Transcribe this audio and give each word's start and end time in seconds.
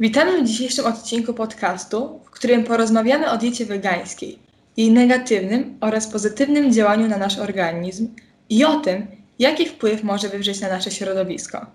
Witamy 0.00 0.42
w 0.42 0.46
dzisiejszym 0.46 0.86
odcinku 0.86 1.34
podcastu, 1.34 2.20
w 2.24 2.30
którym 2.30 2.64
porozmawiamy 2.64 3.30
o 3.30 3.38
diecie 3.38 3.66
wegańskiej, 3.66 4.38
jej 4.76 4.90
negatywnym 4.90 5.78
oraz 5.80 6.06
pozytywnym 6.06 6.72
działaniu 6.72 7.08
na 7.08 7.16
nasz 7.16 7.38
organizm 7.38 8.08
i 8.48 8.64
o 8.64 8.80
tym, 8.80 9.06
jaki 9.38 9.66
wpływ 9.66 10.02
może 10.02 10.28
wywrzeć 10.28 10.60
na 10.60 10.68
nasze 10.68 10.90
środowisko. 10.90 11.66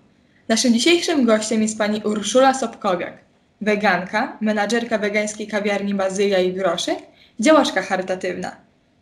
Naszym 0.48 0.72
dzisiejszym 0.72 1.24
gościem 1.24 1.62
jest 1.62 1.78
pani 1.78 2.00
Urszula 2.04 2.54
Sobkowiak, 2.54 3.18
weganka, 3.60 4.38
menadżerka 4.40 4.98
wegańskiej 4.98 5.46
kawiarni 5.46 5.94
Bazylia 5.94 6.38
i 6.38 6.52
Groszek, 6.52 6.98
działaczka 7.40 7.82
charytatywna. 7.82 8.56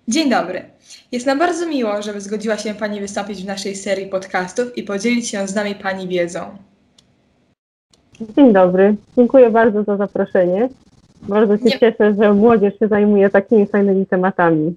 Dzień 0.09 0.31
dobry. 0.31 0.65
Jest 1.13 1.27
nam 1.27 1.39
bardzo 1.39 1.67
miło, 1.67 2.03
że 2.03 2.21
zgodziła 2.21 2.59
się 2.59 2.75
Pani 2.75 3.01
wystąpić 3.01 3.43
w 3.43 3.47
naszej 3.47 3.77
serii 3.77 4.07
podcastów 4.07 4.79
i 4.79 4.83
podzielić 4.83 5.29
się 5.29 5.49
z 5.49 5.55
nami 5.55 5.75
Pani 5.75 6.09
wiedzą. 6.09 6.59
Dzień 8.21 8.53
dobry. 8.53 8.95
Dziękuję 9.17 9.51
bardzo 9.51 9.83
za 9.83 9.97
zaproszenie. 9.97 10.69
Bardzo 11.29 11.57
się 11.57 11.65
Nie. 11.65 11.79
cieszę, 11.79 12.15
że 12.15 12.35
młodzież 12.35 12.79
się 12.79 12.89
zajmuje 12.89 13.31
takimi 13.31 13.67
fajnymi 13.67 14.07
tematami. 14.07 14.75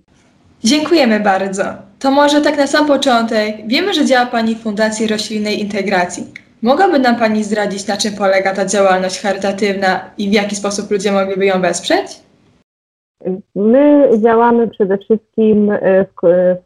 Dziękujemy 0.64 1.20
bardzo. 1.20 1.64
To 2.00 2.12
może 2.12 2.42
tak 2.42 2.58
na 2.58 2.68
sam 2.68 2.88
początek. 2.88 3.56
Wiemy, 3.68 3.94
że 3.94 4.06
działa 4.06 4.26
Pani 4.26 4.56
w 4.56 4.60
Fundacji 4.60 5.08
Roślinnej 5.08 5.62
Integracji. 5.62 6.24
Mogłaby 6.62 7.00
nam 7.00 7.16
Pani 7.16 7.44
zdradzić, 7.44 7.88
na 7.88 7.98
czym 7.98 8.14
polega 8.14 8.54
ta 8.54 8.66
działalność 8.66 9.22
charytatywna 9.22 10.00
i 10.18 10.30
w 10.30 10.34
jaki 10.34 10.56
sposób 10.56 10.92
ludzie 10.92 11.12
mogliby 11.12 11.46
ją 11.46 11.62
wesprzeć? 11.62 12.22
My 13.56 14.10
działamy 14.24 14.68
przede 14.68 14.98
wszystkim 14.98 15.72
e, 15.72 16.06
w, 16.06 16.26
e, 16.26 16.58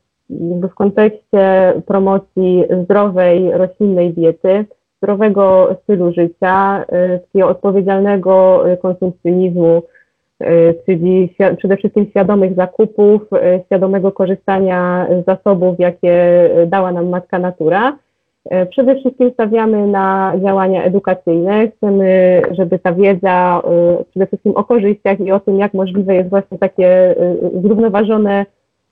w 0.68 0.74
kontekście 0.76 1.74
promocji 1.86 2.64
zdrowej 2.84 3.52
roślinnej 3.52 4.14
diety, 4.14 4.66
zdrowego 5.02 5.76
stylu 5.84 6.14
życia, 6.14 6.86
e, 6.90 7.20
takiego 7.20 7.48
odpowiedzialnego 7.48 8.64
e, 8.72 8.78
konsumpcjonizmu, 8.78 9.82
e, 10.40 10.74
czyli 10.74 11.36
przede 11.58 11.78
wszystkim 11.78 12.06
świadomych 12.10 12.56
zakupów, 12.56 13.22
świadomego 13.66 14.12
korzystania 14.12 15.08
z 15.22 15.26
zasobów, 15.26 15.80
jakie 15.80 16.50
dała 16.68 16.92
nam 16.92 17.10
matka 17.10 17.40
natura. 17.40 17.98
Przede 18.70 18.96
wszystkim 18.96 19.32
stawiamy 19.34 19.88
na 19.88 20.34
działania 20.44 20.84
edukacyjne. 20.84 21.68
Chcemy, 21.68 22.42
żeby 22.52 22.80
ta 22.80 22.94
wiedza 22.94 23.62
przede 24.10 24.28
wszystkim 24.28 24.52
o 24.56 24.64
korzyściach 24.64 25.20
i 25.20 25.32
o 25.32 25.40
tym, 25.40 25.60
jak 25.60 25.74
możliwe 25.74 26.16
jest 26.16 26.30
właśnie 26.30 26.58
takie 26.58 27.16
zrównoważone 27.64 28.46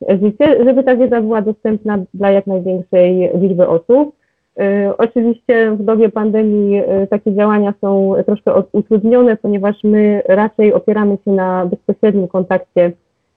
życie, 0.09 0.63
żeby 0.65 0.83
ta 0.83 0.95
wiedza 0.95 1.21
była 1.21 1.41
dostępna 1.41 1.99
dla 2.13 2.31
jak 2.31 2.47
największej 2.47 3.29
liczby 3.41 3.67
osób. 3.67 4.18
E, 4.59 4.93
Oczywiście 4.97 5.71
w 5.71 5.83
dobie 5.83 6.09
pandemii 6.09 6.81
e, 6.85 7.07
takie 7.07 7.33
działania 7.35 7.73
są 7.81 8.13
troszkę 8.25 8.53
utrudnione, 8.71 9.37
ponieważ 9.37 9.75
my 9.83 10.21
raczej 10.27 10.73
opieramy 10.73 11.17
się 11.25 11.31
na 11.31 11.65
bezpośrednim 11.65 12.27
kontakcie 12.27 12.91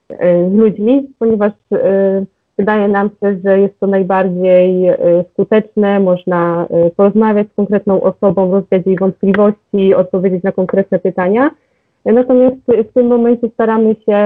e, 0.09 0.49
z 0.49 0.53
ludźmi, 0.53 1.09
ponieważ 1.19 1.51
Wydaje 2.57 2.87
nam 2.87 3.09
się, 3.09 3.37
że 3.45 3.59
jest 3.59 3.79
to 3.79 3.87
najbardziej 3.87 4.89
skuteczne, 5.33 5.99
można 5.99 6.67
porozmawiać 6.95 7.47
z 7.47 7.55
konkretną 7.55 8.01
osobą, 8.01 8.51
rozwiać 8.51 8.85
jej 8.85 8.97
wątpliwości, 8.97 9.95
odpowiedzieć 9.95 10.43
na 10.43 10.51
konkretne 10.51 10.99
pytania. 10.99 11.51
Natomiast 12.05 12.55
w 12.67 12.93
tym 12.93 13.07
momencie 13.07 13.49
staramy 13.53 13.95
się 14.05 14.19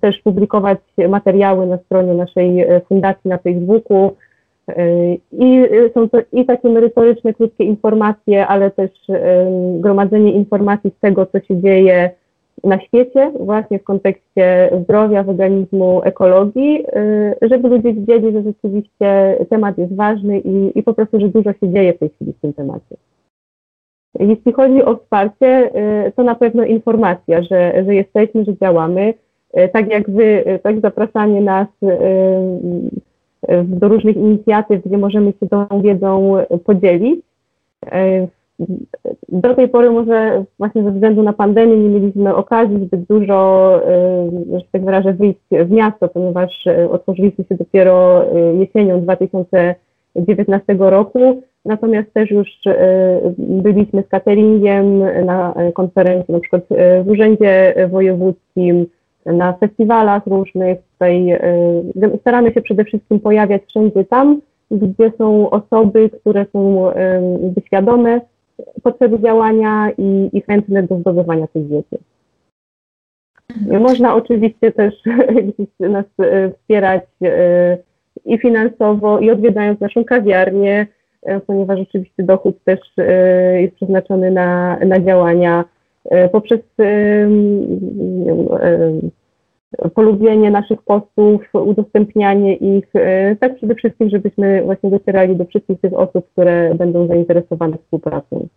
też 0.00 0.18
publikować 0.18 0.78
materiały 1.08 1.66
na 1.66 1.78
stronie 1.78 2.14
naszej 2.14 2.66
fundacji 2.88 3.30
na 3.30 3.38
Facebooku. 3.38 4.10
E, 4.68 5.14
I 5.32 5.58
e, 5.58 5.90
są 5.94 6.08
to 6.08 6.18
i 6.32 6.46
takie 6.46 6.68
merytoryczne, 6.68 7.34
krótkie 7.34 7.64
informacje, 7.64 8.46
ale 8.46 8.70
też 8.70 8.90
gromadzenie 9.78 10.32
informacji 10.32 10.90
z 10.90 11.00
tego, 11.00 11.26
co 11.26 11.40
się 11.40 11.60
dzieje 11.60 12.10
na 12.64 12.80
świecie, 12.80 13.32
właśnie 13.40 13.78
w 13.78 13.84
kontekście 13.84 14.70
zdrowia, 14.82 15.22
weganizmu, 15.22 16.02
ekologii, 16.04 16.84
y, 17.42 17.48
żeby 17.48 17.68
ludzie 17.68 17.92
wiedzieli, 17.92 18.32
że 18.32 18.42
rzeczywiście 18.42 19.38
temat 19.50 19.78
jest 19.78 19.96
ważny 19.96 20.38
i, 20.40 20.78
i 20.78 20.82
po 20.82 20.94
prostu, 20.94 21.20
że 21.20 21.28
dużo 21.28 21.52
się 21.52 21.72
dzieje 21.72 21.92
w 21.92 21.98
tej 21.98 22.08
chwili 22.08 22.32
w 22.32 22.40
tym 22.40 22.52
temacie. 22.52 22.96
Jeśli 24.18 24.52
chodzi 24.52 24.82
o 24.84 24.96
wsparcie, 24.96 25.70
y, 26.06 26.12
to 26.12 26.22
na 26.22 26.34
pewno 26.34 26.64
informacja, 26.64 27.42
że, 27.42 27.84
że 27.86 27.94
jesteśmy, 27.94 28.44
że 28.44 28.56
działamy. 28.56 29.14
Y, 29.58 29.68
Tak 29.68 29.90
jak 29.90 30.10
Wy, 30.10 30.44
y, 30.48 30.58
tak 30.58 30.80
zapraszanie 30.80 31.40
nas 31.40 31.68
y, 31.82 31.86
y, 31.86 32.90
do 33.64 33.88
różnych 33.88 34.16
inicjatyw, 34.16 34.84
gdzie 34.84 34.98
możemy 34.98 35.32
się 35.40 35.48
tą 35.48 35.82
wiedzą 35.82 36.34
podzielić. 36.64 37.20
Y, 37.94 38.28
do 39.28 39.54
tej 39.54 39.68
pory 39.68 39.90
może 39.90 40.44
właśnie 40.58 40.82
ze 40.82 40.90
względu 40.90 41.22
na 41.22 41.32
pandemię 41.32 41.76
nie 41.76 41.88
mieliśmy 41.88 42.34
okazji 42.34 42.86
zbyt 42.86 43.00
dużo, 43.00 43.80
y, 44.54 44.58
że 44.58 44.64
tak 44.72 44.84
wyrażę, 44.84 45.12
wyjść 45.12 45.40
w 45.50 45.70
miasto, 45.70 46.08
ponieważ 46.08 46.66
y, 46.66 46.90
otworzyliśmy 46.90 47.44
się 47.44 47.54
dopiero 47.54 48.24
jesienią 48.58 49.00
2019 49.00 50.76
roku. 50.78 51.42
Natomiast 51.64 52.12
też 52.12 52.30
już 52.30 52.48
byliśmy 53.38 54.02
z 54.02 54.08
cateringiem 54.08 54.98
na 55.24 55.54
konferencji, 55.74 56.34
na 56.34 56.40
przykład 56.40 56.62
w 57.04 57.08
Urzędzie 57.10 57.74
Wojewódzkim, 57.90 58.86
na 59.26 59.52
festiwalach 59.52 60.26
różnych. 60.26 60.78
Tutaj 60.92 61.32
y, 61.32 62.18
staramy 62.20 62.52
się 62.52 62.62
przede 62.62 62.84
wszystkim 62.84 63.20
pojawiać 63.20 63.62
wszędzie 63.68 64.04
tam, 64.04 64.40
gdzie 64.70 65.12
są 65.18 65.50
osoby, 65.50 66.10
które 66.10 66.46
są 66.52 66.90
y, 66.90 66.94
świadome 67.66 68.20
potrzeby 68.82 69.20
działania 69.20 69.90
i, 69.98 70.30
i 70.32 70.42
chętne 70.42 70.82
do 70.82 70.98
zdobywania 70.98 71.46
tej 71.46 71.64
wiedzy. 71.64 71.98
Można 73.80 74.14
oczywiście 74.14 74.72
też 74.72 74.94
nas 75.80 76.04
e, 76.18 76.50
wspierać 76.50 77.02
i 78.24 78.38
finansowo, 78.38 79.18
i 79.18 79.30
odwiedzając 79.30 79.80
naszą 79.80 80.04
kawiarnię, 80.04 80.86
ponieważ 81.46 81.80
oczywiście 81.80 82.22
dochód 82.22 82.64
też 82.64 82.80
jest 83.56 83.74
przeznaczony 83.74 84.30
na, 84.30 84.78
na 84.78 85.00
działania 85.00 85.64
poprzez 86.32 86.60
e, 86.78 86.84
e, 88.60 89.90
polubienie 89.94 90.50
naszych 90.50 90.82
postów, 90.82 91.42
udostępnianie 91.52 92.56
ich, 92.56 92.86
e, 92.94 93.36
tak 93.36 93.56
przede 93.56 93.74
wszystkim, 93.74 94.10
żebyśmy 94.10 94.62
właśnie 94.62 94.90
docierali 94.90 95.36
do 95.36 95.44
wszystkich 95.44 95.80
tych 95.80 95.92
osób, 95.92 96.30
które 96.32 96.74
będą 96.74 97.06
zainteresowane 97.06 97.78
współpracą. 97.78 98.48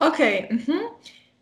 Okej, 0.00 0.46
mhm. 0.50 0.78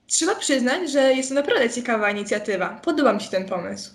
Trzeba 0.07 0.35
przyznać, 0.35 0.91
że 0.91 1.01
jest 1.01 1.29
to 1.29 1.35
naprawdę 1.35 1.71
ciekawa 1.71 2.11
inicjatywa. 2.11 2.81
Podoba 2.85 3.13
mi 3.13 3.21
się 3.21 3.31
ten 3.31 3.49
pomysł. 3.49 3.95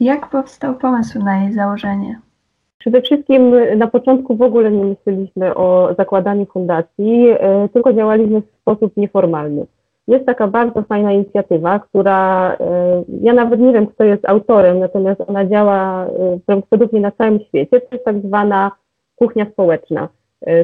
Jak 0.00 0.30
powstał 0.30 0.78
pomysł 0.78 1.18
na 1.18 1.42
jej 1.42 1.52
założenie? 1.52 2.20
Przede 2.78 3.02
wszystkim 3.02 3.54
na 3.76 3.86
początku 3.86 4.36
w 4.36 4.42
ogóle 4.42 4.70
nie 4.70 4.84
myśleliśmy 4.84 5.54
o 5.54 5.94
zakładaniu 5.98 6.46
fundacji, 6.46 7.28
e, 7.30 7.68
tylko 7.72 7.92
działaliśmy 7.92 8.40
w 8.40 8.60
sposób 8.60 8.96
nieformalny. 8.96 9.66
Jest 10.08 10.26
taka 10.26 10.48
bardzo 10.48 10.82
fajna 10.82 11.12
inicjatywa, 11.12 11.78
która 11.78 12.52
e, 12.60 13.04
ja 13.20 13.32
nawet 13.32 13.60
nie 13.60 13.72
wiem, 13.72 13.86
kto 13.86 14.04
jest 14.04 14.28
autorem, 14.28 14.78
natomiast 14.78 15.20
ona 15.26 15.46
działa 15.46 16.06
e, 16.06 16.38
prawdopodobnie 16.46 17.00
na 17.00 17.10
całym 17.10 17.40
świecie. 17.40 17.80
To 17.80 17.96
jest 17.96 18.04
tak 18.04 18.20
zwana 18.20 18.70
kuchnia 19.16 19.46
społeczna. 19.52 20.08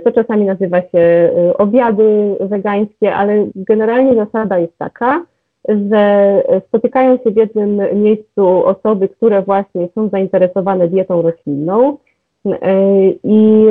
To 0.04 0.12
czasami 0.12 0.44
nazywa 0.44 0.80
się 0.82 1.30
obiady 1.58 2.36
wegańskie, 2.40 3.14
ale 3.14 3.46
generalnie 3.54 4.14
zasada 4.14 4.58
jest 4.58 4.78
taka, 4.78 5.22
że 5.68 6.42
spotykają 6.68 7.18
się 7.18 7.30
w 7.30 7.36
jednym 7.36 8.02
miejscu 8.02 8.66
osoby, 8.66 9.08
które 9.08 9.42
właśnie 9.42 9.88
są 9.94 10.08
zainteresowane 10.08 10.88
dietą 10.88 11.22
roślinną 11.22 11.96
e, 12.46 12.58
i 13.24 13.66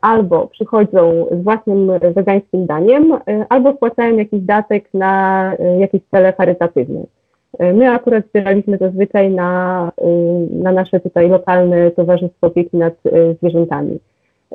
albo 0.00 0.46
przychodzą 0.46 1.26
z 1.30 1.44
własnym 1.44 1.90
wegańskim 2.14 2.66
daniem, 2.66 3.12
e, 3.12 3.46
albo 3.48 3.72
wpłacają 3.72 4.16
jakiś 4.16 4.40
datek 4.40 4.88
na 4.94 5.52
e, 5.58 5.78
jakieś 5.80 6.00
cele 6.10 6.32
charytatywne. 6.32 7.04
My 7.74 7.90
akurat 7.90 8.24
zbieraliśmy 8.28 8.78
zazwyczaj 8.78 9.30
na, 9.30 9.92
na 10.50 10.72
nasze 10.72 11.00
tutaj 11.00 11.28
lokalne 11.28 11.90
Towarzystwo 11.90 12.46
Opieki 12.46 12.76
nad 12.76 12.94
Zwierzętami. 13.38 13.98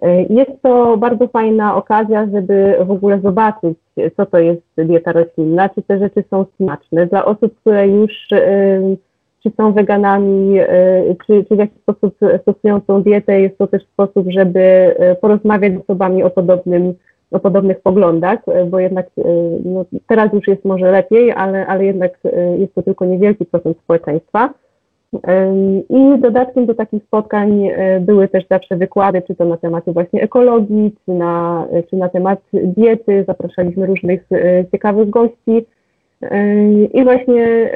E, 0.02 0.24
Jest 0.24 0.62
to 0.62 0.98
bardzo 0.98 1.28
fajna 1.28 1.76
okazja, 1.76 2.28
żeby 2.34 2.76
w 2.86 2.92
ogóle 2.92 3.20
zobaczyć, 3.20 3.78
co 4.18 4.26
to 4.26 4.40
jest 4.40 4.62
dieta 4.78 5.12
roślinna, 5.12 5.70
czy 5.70 5.82
te 5.82 6.00
rzeczy 6.00 6.24
są 6.30 6.46
smaczne. 6.58 7.06
Dla 7.06 7.26
osób, 7.26 7.56
które 7.60 7.88
już 7.88 8.12
e, 8.32 8.96
czy 9.44 9.52
są 9.58 9.74
weganami, 9.74 10.60
e, 10.60 10.68
czy, 11.28 11.46
czy 11.50 11.56
w 11.56 11.60
jakiś 11.60 11.82
sposób 11.82 12.16
stosują 12.42 12.82
tą 12.82 13.04
dietę, 13.04 13.42
jest 13.42 13.58
to 13.58 13.68
też 13.68 13.84
sposób, 13.84 14.26
żeby 14.30 14.96
porozmawiać 15.22 15.74
z 15.74 15.78
osobami 15.78 16.24
o 16.24 16.30
podobnym 16.30 16.94
o 17.32 17.40
podobnych 17.40 17.82
poglądach, 17.82 18.40
bo 18.70 18.80
jednak 18.80 19.08
no, 19.66 19.86
teraz 20.08 20.34
już 20.34 20.48
jest 20.48 20.66
może 20.66 20.92
lepiej, 20.92 21.32
ale, 21.32 21.68
ale 21.68 21.86
jednak 21.86 22.20
jest 22.58 22.76
to 22.76 22.82
tylko 22.82 23.06
niewielki 23.06 23.46
procent 23.46 23.78
społeczeństwa. 23.78 24.54
I 25.90 26.20
dodatkiem 26.20 26.66
do 26.66 26.74
takich 26.74 27.04
spotkań 27.04 27.70
były 28.02 28.28
też 28.28 28.44
zawsze 28.50 28.76
wykłady, 28.76 29.22
czy 29.22 29.36
to 29.36 29.46
na 29.46 29.58
tematy 29.58 29.92
właśnie 29.92 30.22
ekologii, 30.22 30.96
czy 31.06 31.12
na, 31.12 31.68
czy 31.90 31.96
na 31.96 32.10
temat 32.10 32.40
diety. 32.54 33.24
Zapraszaliśmy 33.28 33.86
różnych 33.86 34.28
ciekawych 34.72 35.10
gości. 35.10 35.66
I 36.94 37.04
właśnie 37.04 37.72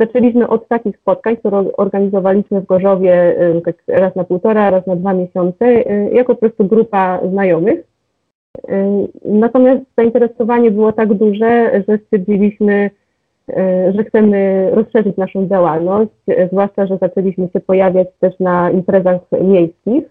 zaczęliśmy 0.00 0.48
od 0.48 0.68
takich 0.68 0.96
spotkań, 0.96 1.36
które 1.36 1.64
organizowaliśmy 1.76 2.60
w 2.60 2.66
Gorzowie 2.66 3.36
tak 3.64 3.76
raz 3.88 4.16
na 4.16 4.24
półtora, 4.24 4.70
raz 4.70 4.86
na 4.86 4.96
dwa 4.96 5.14
miesiące, 5.14 5.72
jako 6.12 6.34
po 6.34 6.40
prostu 6.40 6.64
grupa 6.64 7.20
znajomych. 7.30 7.84
Natomiast 9.24 9.82
zainteresowanie 9.96 10.70
było 10.70 10.92
tak 10.92 11.14
duże, 11.14 11.82
że 11.88 11.98
stwierdziliśmy, 11.98 12.90
że 13.94 14.04
chcemy 14.04 14.70
rozszerzyć 14.72 15.16
naszą 15.16 15.48
działalność, 15.48 16.12
zwłaszcza, 16.46 16.86
że 16.86 16.98
zaczęliśmy 16.98 17.48
się 17.52 17.60
pojawiać 17.60 18.08
też 18.20 18.38
na 18.40 18.70
imprezach 18.70 19.20
miejskich 19.42 20.04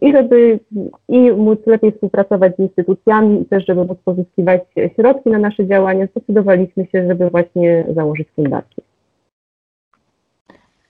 i 0.00 0.12
żeby 0.12 0.60
i 1.08 1.32
móc 1.32 1.66
lepiej 1.66 1.92
współpracować 1.92 2.56
z 2.56 2.58
instytucjami 2.58 3.40
i 3.40 3.44
też, 3.44 3.66
żeby 3.66 3.84
móc 3.84 3.98
pozyskiwać 4.04 4.62
środki 4.96 5.30
na 5.30 5.38
nasze 5.38 5.66
działania, 5.66 6.06
zdecydowaliśmy 6.06 6.86
się, 6.86 7.06
żeby 7.08 7.30
właśnie 7.30 7.84
założyć 7.94 8.28
fundację. 8.30 8.82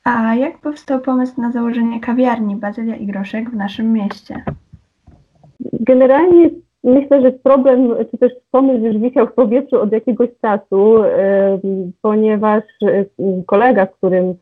A 0.04 0.34
jak 0.34 0.58
powstał 0.58 1.00
pomysł 1.00 1.40
na 1.40 1.52
założenie 1.52 2.00
kawiarni 2.00 2.56
Bazylia 2.56 2.96
i 2.96 3.06
Groszek 3.06 3.50
w 3.50 3.56
naszym 3.56 3.92
mieście? 3.92 4.44
Generalnie 5.80 6.50
myślę, 6.84 7.22
że 7.22 7.32
problem, 7.32 7.94
czy 8.10 8.18
też 8.18 8.32
pomysł 8.50 8.84
już 8.84 8.98
wisiał 8.98 9.26
w 9.26 9.34
powietrzu 9.34 9.80
od 9.80 9.92
jakiegoś 9.92 10.28
czasu, 10.42 10.94
ponieważ 12.02 12.62
kolega, 13.46 13.86
z 13.86 13.96
którym 13.96 14.34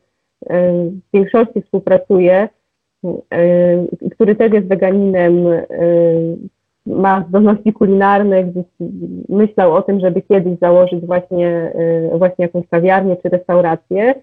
w 0.51 1.13
większości 1.15 1.63
współpracuję, 1.63 2.49
który 4.13 4.35
też 4.37 4.53
jest 4.53 4.69
weganinem, 4.69 5.45
ma 6.87 7.25
zdolności 7.29 7.73
kulinarne, 7.73 8.45
gdzieś 8.45 8.65
myślał 9.29 9.75
o 9.75 9.83
tym, 9.83 10.01
żeby 10.01 10.23
kiedyś 10.23 10.59
założyć 10.59 11.07
właśnie, 11.07 11.73
właśnie 12.13 12.45
jakąś 12.45 12.69
kawiarnię 12.69 13.17
czy 13.17 13.29
restaurację. 13.29 14.15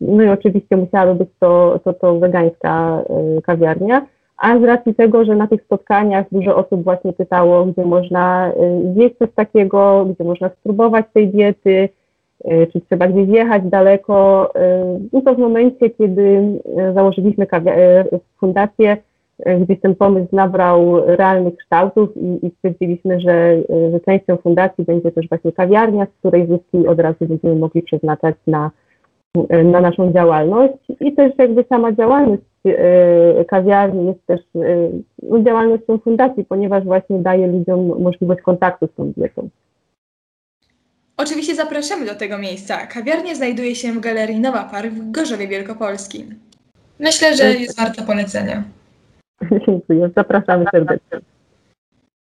No 0.00 0.22
i 0.22 0.28
oczywiście 0.28 0.76
musiałaby 0.76 1.14
być 1.14 1.28
to, 1.40 1.80
to, 1.84 1.92
to 1.92 2.18
wegańska 2.18 3.04
kawiarnia 3.42 4.06
a 4.40 4.58
z 4.58 4.62
racji 4.62 4.94
tego, 4.94 5.24
że 5.24 5.36
na 5.36 5.46
tych 5.46 5.62
spotkaniach 5.62 6.26
dużo 6.32 6.56
osób 6.56 6.84
właśnie 6.84 7.12
pytało, 7.12 7.66
gdzie 7.66 7.84
można 7.84 8.52
y, 8.52 8.94
zjeść 8.94 9.16
coś 9.18 9.28
takiego, 9.34 10.06
gdzie 10.14 10.24
można 10.24 10.48
spróbować 10.48 11.06
tej 11.12 11.28
diety, 11.28 11.88
y, 12.44 12.66
czy 12.72 12.80
trzeba 12.80 13.06
gdzieś 13.08 13.28
jechać 13.28 13.62
daleko, 13.64 14.50
y, 14.56 15.08
no 15.12 15.20
to 15.20 15.34
w 15.34 15.38
momencie, 15.38 15.90
kiedy 15.90 16.60
założyliśmy 16.94 17.46
fundację, 18.40 18.96
gdzieś 19.60 19.80
ten 19.80 19.94
pomysł 19.94 20.28
nabrał 20.32 21.06
realnych 21.06 21.56
kształtów 21.56 22.16
i, 22.16 22.46
i 22.46 22.50
stwierdziliśmy, 22.50 23.20
że, 23.20 23.56
że 23.92 24.00
częścią 24.00 24.36
fundacji 24.36 24.84
będzie 24.84 25.12
też 25.12 25.28
właśnie 25.28 25.52
kawiarnia, 25.52 26.06
z 26.06 26.18
której 26.18 26.46
zyski 26.46 26.86
od 26.86 27.00
razu 27.00 27.26
będziemy 27.26 27.54
mogli 27.54 27.82
przeznaczać 27.82 28.34
na, 28.46 28.70
na 29.64 29.80
naszą 29.80 30.12
działalność. 30.12 30.74
I 31.00 31.12
też 31.12 31.32
jakby 31.38 31.64
sama 31.68 31.92
działalność 31.92 32.42
kawiarni 33.48 34.06
jest 34.06 34.26
też 34.26 34.40
e, 34.40 34.90
no, 35.22 35.42
działalnością 35.42 35.98
fundacji, 35.98 36.44
ponieważ 36.44 36.84
właśnie 36.84 37.18
daje 37.18 37.46
ludziom 37.46 38.02
możliwość 38.02 38.42
kontaktu 38.42 38.86
z 38.86 38.94
tą 38.94 39.12
dietą. 39.12 39.48
Oczywiście 41.16 41.54
zapraszamy 41.54 42.06
do 42.06 42.14
tego 42.14 42.38
miejsca. 42.38 42.86
Kawiarnia 42.86 43.34
znajduje 43.34 43.74
się 43.74 43.92
w 43.92 44.00
Galerii 44.00 44.40
Nowa 44.40 44.64
Park 44.64 44.92
w 44.92 45.10
Gorzowie 45.10 45.48
Wielkopolskim. 45.48 46.34
Myślę, 46.98 47.36
że 47.36 47.44
jest 47.54 47.80
warta 47.80 48.02
polecenia. 48.02 48.64
Dziękuję, 49.66 50.10
zapraszamy 50.16 50.64
serdecznie. 50.72 51.20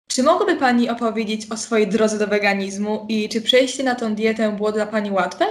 Czy 0.08 0.22
mogłaby 0.22 0.56
Pani 0.56 0.90
opowiedzieć 0.90 1.52
o 1.52 1.56
swojej 1.56 1.86
drodze 1.86 2.18
do 2.18 2.26
weganizmu 2.26 3.06
i 3.08 3.28
czy 3.28 3.42
przejście 3.42 3.84
na 3.84 3.94
tą 3.94 4.14
dietę 4.14 4.52
było 4.56 4.72
dla 4.72 4.86
Pani 4.86 5.10
łatwe? 5.10 5.44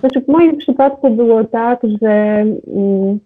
Znaczy 0.00 0.20
w 0.20 0.28
moim 0.28 0.58
przypadku 0.58 1.10
było 1.10 1.44
tak, 1.44 1.80
że 2.02 2.08
mm, 2.08 3.20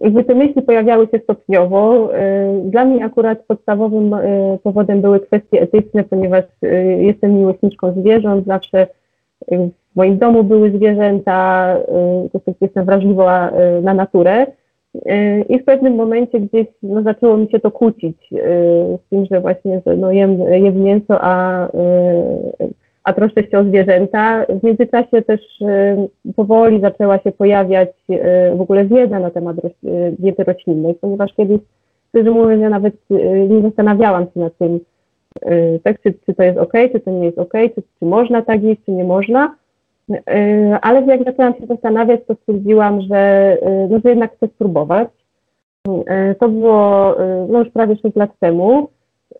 jakby 0.00 0.24
te 0.24 0.34
myśli 0.34 0.62
pojawiały 0.62 1.06
się 1.06 1.18
stopniowo. 1.18 2.10
Y, 2.14 2.70
dla 2.70 2.84
mnie 2.84 3.04
akurat 3.04 3.44
podstawowym 3.46 4.14
y, 4.14 4.58
powodem 4.62 5.00
były 5.00 5.20
kwestie 5.20 5.60
etyczne, 5.60 6.04
ponieważ 6.04 6.44
y, 6.64 6.98
jestem 7.00 7.34
miłośniczką 7.34 7.92
zwierząt, 8.00 8.46
zawsze 8.46 8.86
w 9.92 9.96
moim 9.96 10.18
domu 10.18 10.44
były 10.44 10.70
zwierzęta, 10.70 11.76
jestem 12.60 12.84
wrażliwa 12.84 13.50
na 13.82 13.94
naturę. 13.94 14.46
I 15.48 15.58
w 15.58 15.64
pewnym 15.64 15.94
momencie 15.94 16.40
gdzieś 16.40 16.66
no, 16.82 17.02
zaczęło 17.02 17.36
mi 17.36 17.50
się 17.50 17.60
to 17.60 17.70
kłócić 17.70 18.16
z 18.98 19.08
tym, 19.10 19.26
że 19.30 19.40
właśnie 19.40 19.82
że, 19.86 19.96
no, 19.96 20.12
jem, 20.12 20.38
jem 20.40 20.82
mięso, 20.82 21.18
a 21.20 21.68
a 23.04 23.12
troszczę 23.12 23.42
się 23.50 23.58
o 23.58 23.64
zwierzęta. 23.64 24.46
W 24.48 24.62
międzyczasie 24.62 25.22
też 25.22 25.40
y, 25.60 26.34
powoli 26.36 26.80
zaczęła 26.80 27.18
się 27.18 27.32
pojawiać 27.32 27.88
y, 28.10 28.56
w 28.56 28.60
ogóle 28.60 28.84
wiedza 28.84 29.20
na 29.20 29.30
temat 29.30 29.56
y, 29.64 29.70
diety 30.18 30.44
roślinnej, 30.44 30.94
ponieważ 30.94 31.34
kiedyś, 31.34 31.60
szczerze 32.08 32.30
mówiąc, 32.30 32.62
ja 32.62 32.70
nawet 32.70 32.94
nie 33.48 33.62
zastanawiałam 33.62 34.24
się 34.24 34.40
nad 34.40 34.58
tym, 34.58 34.80
tak, 35.82 36.02
czy, 36.02 36.14
czy 36.26 36.34
to 36.34 36.42
jest 36.42 36.58
ok, 36.58 36.72
czy 36.92 37.00
to 37.00 37.10
nie 37.10 37.24
jest 37.24 37.38
ok, 37.38 37.52
czy, 37.52 37.82
czy 37.98 38.04
można 38.04 38.42
tak 38.42 38.62
jeść, 38.62 38.80
czy 38.86 38.92
nie 38.92 39.04
można. 39.04 39.54
Ale 40.82 41.02
jak 41.06 41.24
zaczęłam 41.24 41.54
się 41.54 41.66
zastanawiać, 41.66 42.20
to 42.26 42.34
stwierdziłam, 42.34 43.00
że, 43.00 43.56
no, 43.90 43.98
że 44.04 44.10
jednak 44.10 44.36
chcę 44.36 44.46
spróbować. 44.46 45.08
To 46.40 46.48
było 46.48 47.16
no, 47.48 47.58
już 47.58 47.68
prawie 47.70 47.96
6 47.96 48.16
lat 48.16 48.30
temu. 48.40 48.88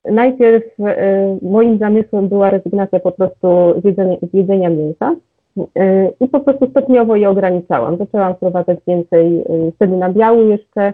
Najpierw 0.04 0.64
e, 0.80 1.38
moim 1.42 1.78
zamysłem 1.78 2.28
była 2.28 2.50
rezygnacja 2.50 3.00
po 3.00 3.12
prostu 3.12 3.46
z 3.80 3.84
jedzenia, 3.84 4.16
z 4.32 4.34
jedzenia 4.34 4.70
mięsa 4.70 5.16
e, 5.76 6.10
i 6.20 6.28
po 6.28 6.40
prostu 6.40 6.70
stopniowo 6.70 7.16
je 7.16 7.30
ograniczałam. 7.30 7.96
Zaczęłam 7.96 8.34
wprowadzać 8.34 8.78
więcej 8.86 9.38
e, 9.40 9.72
wtedy 9.72 9.96
na 9.96 10.12
biału 10.12 10.42
jeszcze. 10.42 10.92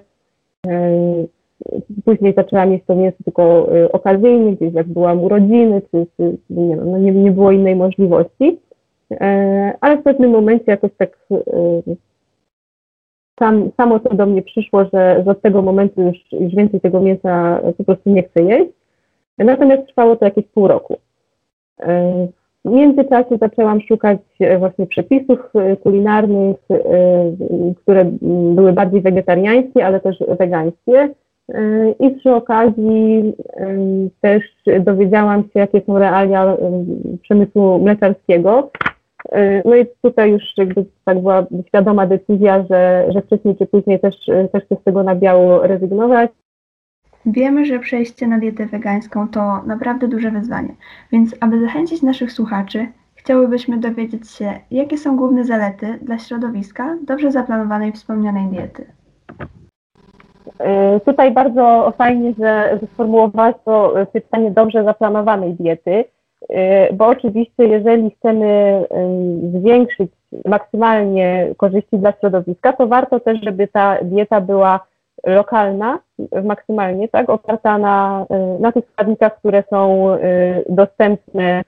Później 2.05 2.35
zaczęłam 2.37 2.73
jeść 2.73 2.85
to 2.85 2.95
mięso 2.95 3.17
tylko 3.25 3.69
okazyjnie, 3.93 4.57
gdzieś 4.57 4.75
jak 4.75 4.87
byłam 4.87 5.25
urodziny, 5.25 5.83
czy, 5.91 6.07
czy 6.17 6.37
nie, 6.51 6.77
no 6.77 6.99
nie, 6.99 7.13
nie 7.13 7.31
było 7.31 7.51
innej 7.51 7.77
możliwości. 7.77 8.59
Ale 9.81 9.99
w 9.99 10.03
pewnym 10.03 10.31
momencie 10.31 10.65
jakoś 10.67 10.91
tak 10.99 11.19
sam, 13.39 13.71
samo 13.77 13.99
to 13.99 14.15
do 14.15 14.27
mnie 14.27 14.43
przyszło, 14.43 14.85
że, 14.85 15.23
że 15.25 15.31
od 15.31 15.43
tego 15.43 15.63
momentu 15.63 16.03
już, 16.03 16.17
już 16.33 16.55
więcej 16.55 16.81
tego 16.81 17.01
mięsa 17.01 17.61
po 17.79 17.85
prostu 17.85 18.11
nie 18.11 18.23
chcę 18.23 18.43
jeść. 18.43 18.80
Natomiast 19.45 19.87
trwało 19.87 20.17
to 20.17 20.25
jakieś 20.25 20.47
pół 20.47 20.69
roku. 20.69 20.97
E, 21.81 22.27
w 22.65 22.71
międzyczasie 22.71 23.37
zaczęłam 23.41 23.81
szukać 23.81 24.19
e, 24.41 24.59
właśnie 24.59 24.87
przepisów 24.87 25.39
e, 25.55 25.77
kulinarnych, 25.77 26.57
które 27.83 28.05
były 28.55 28.73
bardziej 28.73 29.01
wegetariańskie, 29.01 29.87
ale 29.87 30.01
też 30.01 30.19
wegańskie. 30.39 31.09
I 32.01 32.11
przy 32.11 32.35
okazji 32.35 33.35
też 34.21 34.43
dowiedziałam 34.81 35.43
się, 35.43 35.61
jakie 35.61 35.81
są 35.87 35.99
realia 35.99 36.57
przemysłu 37.23 37.79
mleczarskiego. 37.79 38.71
No 39.65 39.77
i 39.77 39.87
tutaj 40.03 40.31
już 40.31 40.43
jakby 40.57 40.85
tak 41.05 41.21
była 41.21 41.47
świadoma 41.67 42.07
decyzja, 42.07 42.65
że, 42.71 43.07
że 43.09 43.23
wcześniej 43.23 43.57
czy 43.57 43.67
później 43.67 44.01
też, 44.01 44.17
też 44.53 44.65
chcę 44.65 44.77
z 44.81 44.85
tego 44.85 45.03
na 45.03 45.15
biało 45.15 45.67
rezygnować. 45.67 46.31
Wiemy, 47.27 47.65
że 47.65 47.79
przejście 47.79 48.27
na 48.27 48.39
dietę 48.39 48.67
wegańską 48.67 49.29
to 49.29 49.63
naprawdę 49.63 50.09
duże 50.09 50.31
wyzwanie, 50.31 50.75
więc 51.13 51.35
aby 51.41 51.61
zachęcić 51.61 52.03
naszych 52.03 52.33
słuchaczy, 52.33 52.87
chciałybyśmy 53.15 53.79
dowiedzieć 53.79 54.31
się, 54.31 54.61
jakie 54.71 54.99
są 54.99 55.17
główne 55.17 55.45
zalety 55.45 55.99
dla 56.03 56.19
środowiska 56.19 56.97
dobrze 57.03 57.31
zaplanowanej 57.31 57.93
wspomnianej 57.93 58.47
diety. 58.47 58.87
E, 60.59 61.01
tutaj 61.01 61.33
bardzo 61.33 61.93
fajnie, 61.99 62.35
że, 62.39 62.79
sformułowałaś 62.95 63.55
to 63.65 63.95
pytanie 64.13 64.51
dobrze 64.51 64.85
zaplanowanej 64.85 65.55
diety, 65.55 66.05
e, 66.49 66.93
bo 66.93 67.07
oczywiście 67.07 67.65
jeżeli 67.65 68.11
chcemy 68.11 68.85
zwiększyć 69.55 70.11
maksymalnie 70.45 71.55
korzyści 71.57 71.99
dla 71.99 72.13
środowiska, 72.13 72.73
to 72.73 72.87
warto 72.87 73.21
też, 73.21 73.39
żeby 73.43 73.69
ta 73.69 73.99
dieta 74.03 74.41
była 74.41 74.90
lokalna 75.27 75.99
maksymalnie, 76.45 77.09
tak, 77.09 77.31
oparta 77.31 77.79
na, 77.79 78.27
y, 78.57 78.61
na 78.61 78.73
tych 78.73 78.85
składnikach, 78.93 79.39
które 79.39 79.63
są 79.71 80.15
y, 80.15 80.19
dostępne 80.69 81.61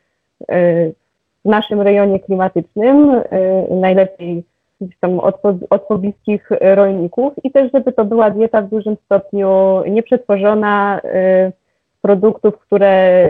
y, 0.42 0.94
w 1.44 1.49
naszym 1.49 1.80
rejonie 1.80 2.21
klimatycznym, 2.21 3.23
najlepiej 3.71 4.44
tam 5.00 5.21
od, 5.21 5.40
od 5.71 5.82
pobliskich 5.82 6.49
rolników 6.61 7.32
i 7.44 7.50
też, 7.50 7.73
żeby 7.73 7.92
to 7.92 8.04
była 8.04 8.30
dieta 8.30 8.62
w 8.62 8.68
dużym 8.68 8.97
stopniu 9.04 9.82
nieprzetworzona 9.87 11.00
produktów, 12.02 12.59
które 12.59 13.28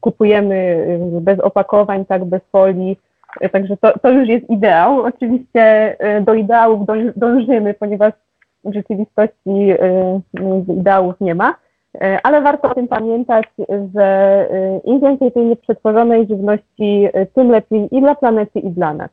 kupujemy 0.00 0.86
bez 1.20 1.40
opakowań, 1.40 2.04
tak, 2.04 2.24
bez 2.24 2.42
folii, 2.52 2.96
Także 3.52 3.76
to, 3.76 3.98
to 3.98 4.10
już 4.10 4.28
jest 4.28 4.50
ideał. 4.50 5.02
Oczywiście 5.02 5.96
do 6.20 6.34
ideałów 6.34 6.86
dąż- 6.86 7.12
dążymy, 7.16 7.74
ponieważ 7.74 8.12
w 8.64 8.74
rzeczywistości 8.74 9.70
e, 9.70 10.20
ideałów 10.68 11.14
nie 11.20 11.34
ma, 11.34 11.54
E, 12.00 12.18
ale 12.22 12.42
warto 12.42 12.70
o 12.70 12.74
tym 12.74 12.88
pamiętać, 12.88 13.44
że 13.94 14.04
e, 14.50 14.80
im 14.84 15.00
więcej 15.00 15.32
tej 15.32 15.46
nieprzetworzonej 15.46 16.26
żywności, 16.26 17.08
tym 17.34 17.50
lepiej 17.50 17.96
i 17.96 18.00
dla 18.00 18.14
planety, 18.14 18.60
i 18.60 18.70
dla 18.70 18.94
nas. 18.94 19.10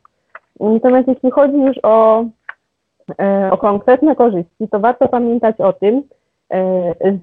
Natomiast 0.60 1.08
jeśli 1.08 1.30
chodzi 1.30 1.56
już 1.56 1.76
o, 1.82 2.24
o 3.50 3.58
konkretne 3.58 4.16
korzyści, 4.16 4.68
to 4.70 4.80
warto 4.80 5.08
pamiętać 5.08 5.60
o 5.60 5.72
tym, 5.72 6.02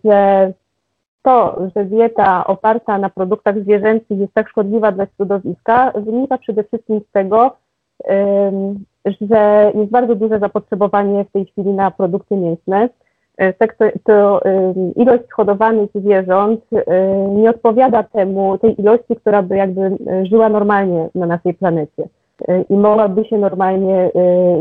że 0.06 0.54
to, 1.24 1.62
że 1.76 1.86
dieta 1.86 2.48
oparta 2.48 2.98
na 2.98 3.10
produktach 3.10 3.60
zwierzęcych 3.60 4.20
jest 4.20 4.34
tak 4.34 4.50
szkodliwa 4.50 4.92
dla 4.92 5.08
środowiska, 5.16 5.92
wynika 5.96 6.38
przede 6.38 6.64
wszystkim 6.64 7.00
z 7.10 7.12
tego, 7.12 7.58
że 9.22 9.72
jest 9.76 9.92
bardzo 9.92 10.16
duże 10.16 10.40
zapotrzebowanie 10.40 11.26
w 11.26 11.32
tej 11.32 11.46
chwili 11.46 11.70
na 11.70 11.92
produkty 11.92 12.36
mięsne. 12.36 12.90
Tak 13.58 13.76
to, 13.76 13.86
to 14.04 14.42
ilość 14.96 15.24
hodowanych 15.32 15.90
zwierząt 15.96 16.62
e, 16.74 17.18
nie 17.28 17.50
odpowiada 17.50 18.04
temu, 18.04 18.58
tej 18.58 18.82
ilości, 18.82 19.16
która 19.16 19.42
by 19.42 19.58
jakby 19.58 19.82
e, 19.82 20.26
żyła 20.26 20.50
normalnie 20.50 21.10
na 21.16 21.26
naszej 21.26 21.54
planecie 21.54 22.10
i 22.70 22.74
mogłaby 22.74 23.26
się 23.26 23.38
normalnie 23.38 24.12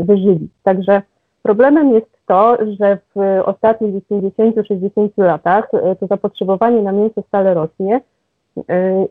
wyżywić. 0.03 0.51
Także 0.63 1.01
problemem 1.43 1.93
jest 1.93 2.07
to, 2.27 2.57
że 2.79 2.97
w 3.15 3.41
ostatnich 3.45 4.07
50-60 4.11 5.09
latach 5.17 5.71
to 5.99 6.07
zapotrzebowanie 6.07 6.81
na 6.81 6.91
mięso 6.91 7.21
stale 7.27 7.53
rośnie 7.53 8.01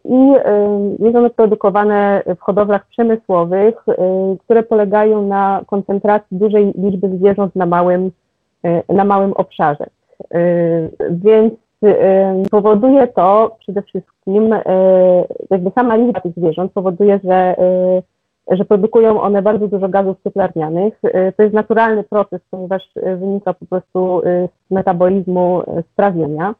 i 0.05 0.33
jest 0.99 1.17
ono 1.17 1.31
produkowane 1.31 2.23
w 2.37 2.41
hodowlach 2.41 2.87
przemysłowych, 2.87 3.75
e, 3.88 3.95
które 4.45 4.62
polegają 4.62 5.26
na 5.26 5.62
koncentracji 5.67 6.38
dużej 6.38 6.73
liczby 6.79 7.19
zwierząt 7.19 7.57
na 7.57 7.67
małym, 7.67 8.11
e, 8.65 8.95
na 8.95 9.05
małym 9.05 9.33
obszarze. 9.33 9.87
Więc 11.11 11.55
powoduje 12.50 13.07
to 13.07 13.57
przede 13.59 13.83
wszystkim, 13.83 14.55
jakby 15.50 15.71
sama 15.71 15.97
liczba 15.97 16.21
tych 16.21 16.33
zwierząt 16.37 16.73
powoduje, 16.73 17.21
że 17.25 17.57
że 18.50 18.65
produkują 18.65 19.21
one 19.21 19.43
bardzo 19.43 19.69
dużo 19.69 19.88
gazów 19.88 20.17
cieplarnianych. 20.25 21.00
To 21.37 21.43
jest 21.43 21.55
naturalny 21.55 22.05
proces, 22.05 22.41
ponieważ 22.50 22.83
wynika 23.19 23.55
po 23.55 23.67
prostu 23.67 24.21
z 24.69 24.71
metabolizmu 24.71 25.62
strawienia. 25.93 26.55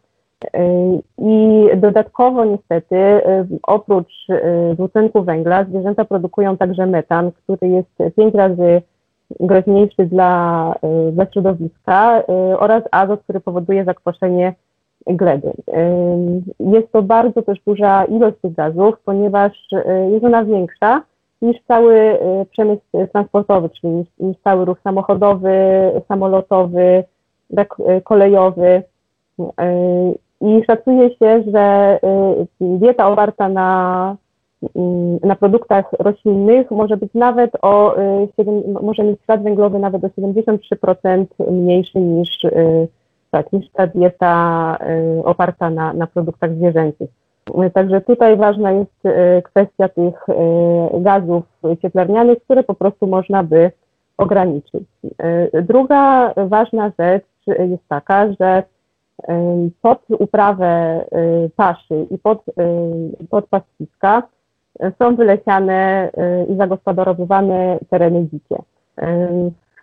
E, 0.45 0.99
I 1.19 1.69
dodatkowo 1.77 2.45
niestety 2.45 2.97
e, 2.97 3.47
oprócz 3.63 4.13
e, 4.29 4.75
dwutlenku 4.75 5.23
węgla 5.23 5.65
zwierzęta 5.65 6.05
produkują 6.05 6.57
także 6.57 6.87
metan, 6.87 7.33
który 7.33 7.69
jest 7.69 8.15
pięć 8.17 8.35
razy 8.35 8.83
groźniejszy 9.41 10.07
dla, 10.07 10.75
dla 11.13 11.27
środowiska 11.27 12.23
oraz 12.59 12.83
azot, 12.91 13.23
który 13.23 13.41
powoduje 13.41 13.85
zakwaszenie 13.85 14.55
gleby. 15.07 15.53
Jest 16.61 16.93
to 16.93 17.03
bardzo 17.03 17.43
też 17.43 17.59
duża 17.67 18.05
ilość 18.05 18.37
tych 18.43 18.55
gazów, 18.55 18.95
ponieważ 19.05 19.53
jest 20.11 20.25
ona 20.25 20.45
większa 20.45 21.03
niż 21.43 21.57
cały 21.69 22.19
przemysł 22.51 22.83
transportowy, 23.13 23.71
czyli 23.71 23.93
niż, 23.93 24.09
niż 24.19 24.37
cały 24.45 24.65
ruch 24.65 24.81
samochodowy, 24.85 25.59
samolotowy, 26.09 27.05
tak, 27.57 27.75
kolejowy. 28.05 28.83
I 30.41 30.65
szacuje 30.67 31.11
się, 31.11 31.45
że 31.53 31.61
e, 31.61 32.47
dieta 32.61 33.09
oparta 33.09 33.49
na, 33.49 34.17
mm, 34.77 35.19
na 35.23 35.37
produktach 35.37 35.93
roślinnych 35.99 36.71
może 36.71 36.97
być 36.97 37.15
nawet 37.15 37.51
o 37.63 37.97
7, 38.37 38.63
może 38.83 39.05
mieć 39.05 39.21
ślad 39.25 39.43
węglowy 39.43 39.79
nawet 39.79 40.05
o 40.05 40.09
73% 40.09 41.27
mniejszy 41.51 42.01
niż, 42.01 42.45
e, 42.45 42.51
tak, 43.31 43.53
niż 43.53 43.71
ta 43.71 43.87
dieta 43.87 44.79
oparta 45.25 45.71
na, 45.71 45.93
na 45.93 46.07
produktach 46.07 46.55
zwierzęcych. 46.55 47.11
Także 47.75 48.01
tutaj 48.01 48.37
ważna 48.37 48.73
jest 48.73 49.03
kwestia 49.43 49.89
tych 49.89 50.27
gazów 51.01 51.45
cieplarnianych, 51.83 52.39
które 52.45 52.63
po 52.63 52.75
prostu 52.75 53.07
można 53.07 53.43
by 53.43 53.71
ograniczyć. 54.17 54.85
Druga 55.63 56.33
ważna 56.37 56.93
rzecz 56.99 57.25
jest 57.47 57.89
taka, 57.89 58.33
że 58.41 58.63
pod 59.83 60.03
uprawę 60.19 60.67
e, 60.67 61.05
paszy 61.57 62.07
i 62.11 62.19
pod, 62.19 62.45
e, 62.49 62.53
pod 63.31 63.47
pastwiska 63.47 64.23
e, 64.81 64.93
są 64.99 65.17
wylesiane 65.17 66.11
i 66.49 66.57
zagospodarowywane 66.57 67.79
tereny 67.91 68.29
dzikie. 68.33 68.57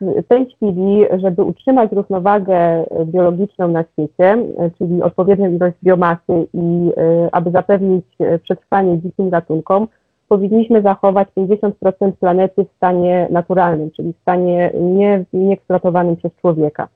W 0.01 0.27
tej 0.27 0.45
chwili, 0.45 1.05
żeby 1.17 1.43
utrzymać 1.43 1.91
równowagę 1.91 2.85
biologiczną 3.05 3.67
na 3.67 3.83
świecie, 3.83 4.37
czyli 4.77 5.01
odpowiednią 5.01 5.51
ilość 5.51 5.77
biomasy 5.83 6.47
i 6.53 6.91
aby 7.31 7.51
zapewnić 7.51 8.05
przetrwanie 8.43 8.99
dzikim 9.01 9.29
gatunkom, 9.29 9.87
powinniśmy 10.27 10.81
zachować 10.81 11.27
50% 11.37 12.11
planety 12.11 12.65
w 12.65 12.77
stanie 12.77 13.27
naturalnym, 13.31 13.91
czyli 13.91 14.13
w 14.13 14.21
stanie 14.21 14.71
nie, 14.81 15.25
nieeksploatowanym 15.33 16.15
przez 16.15 16.31
człowieka. 16.41 16.87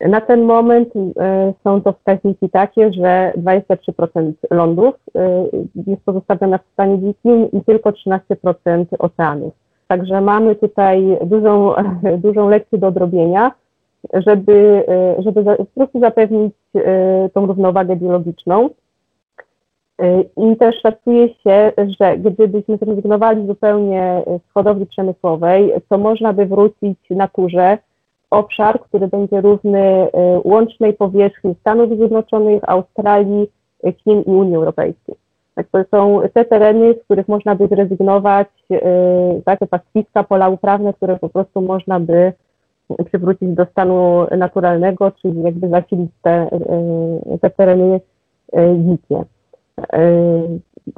Na 0.00 0.20
ten 0.20 0.42
moment 0.42 0.88
e, 0.96 1.52
są 1.64 1.80
to 1.82 1.92
wskaźniki 1.92 2.50
takie, 2.50 2.92
że 2.92 3.32
23% 3.36 4.32
lądów 4.50 4.94
e, 5.14 5.46
jest 5.86 6.02
pozostawione 6.04 6.58
w 6.58 6.72
stanie 6.72 6.98
dzikim 6.98 7.50
i 7.52 7.64
tylko 7.64 7.90
13% 7.90 8.84
oceanów. 8.98 9.54
Także 9.88 10.20
mamy 10.20 10.54
tutaj 10.54 11.18
dużą, 11.24 11.74
dużą 12.24 12.48
lekcję 12.48 12.78
do 12.78 12.86
odrobienia, 12.86 13.52
żeby, 14.12 14.84
e, 14.88 15.22
żeby 15.22 15.44
po 15.44 15.64
prostu 15.74 16.00
zapewnić 16.00 16.54
tą 17.34 17.46
równowagę 17.46 17.96
biologiczną. 17.96 18.70
I 20.36 20.56
też 20.56 20.80
szacuje 20.82 21.28
się, 21.28 21.72
że 22.00 22.18
gdybyśmy 22.18 22.76
zrezygnowali 22.76 23.46
zupełnie 23.46 24.22
z 24.26 24.52
hodowli 24.52 24.86
przemysłowej, 24.86 25.72
to 25.88 25.98
można 25.98 26.32
by 26.32 26.46
wrócić 26.46 26.98
naturze 27.10 27.78
obszar, 28.30 28.80
który 28.80 29.08
będzie 29.08 29.40
równy 29.40 29.80
e, 29.80 30.10
łącznej 30.44 30.92
powierzchni 30.92 31.54
Stanów 31.60 31.96
Zjednoczonych, 31.96 32.62
Australii, 32.66 33.50
e, 33.84 33.92
Chin 33.92 34.22
i 34.22 34.30
Unii 34.30 34.56
Europejskiej. 34.56 35.14
Tak, 35.54 35.66
to 35.72 35.84
są 35.90 36.20
te 36.34 36.44
tereny, 36.44 36.94
z 36.94 37.04
których 37.04 37.28
można 37.28 37.54
by 37.54 37.68
zrezygnować, 37.68 38.48
e, 38.72 38.80
takie 39.44 39.66
pastwiska, 39.66 40.24
pola 40.24 40.48
uprawne, 40.48 40.92
które 40.92 41.18
po 41.18 41.28
prostu 41.28 41.60
można 41.60 42.00
by 42.00 42.32
przywrócić 43.04 43.48
do 43.48 43.64
stanu 43.64 44.26
naturalnego, 44.36 45.10
czyli 45.10 45.42
jakby 45.42 45.68
zasilić 45.68 46.10
te, 46.22 46.48
te 47.40 47.50
tereny 47.50 48.00
dzikie. 48.76 49.24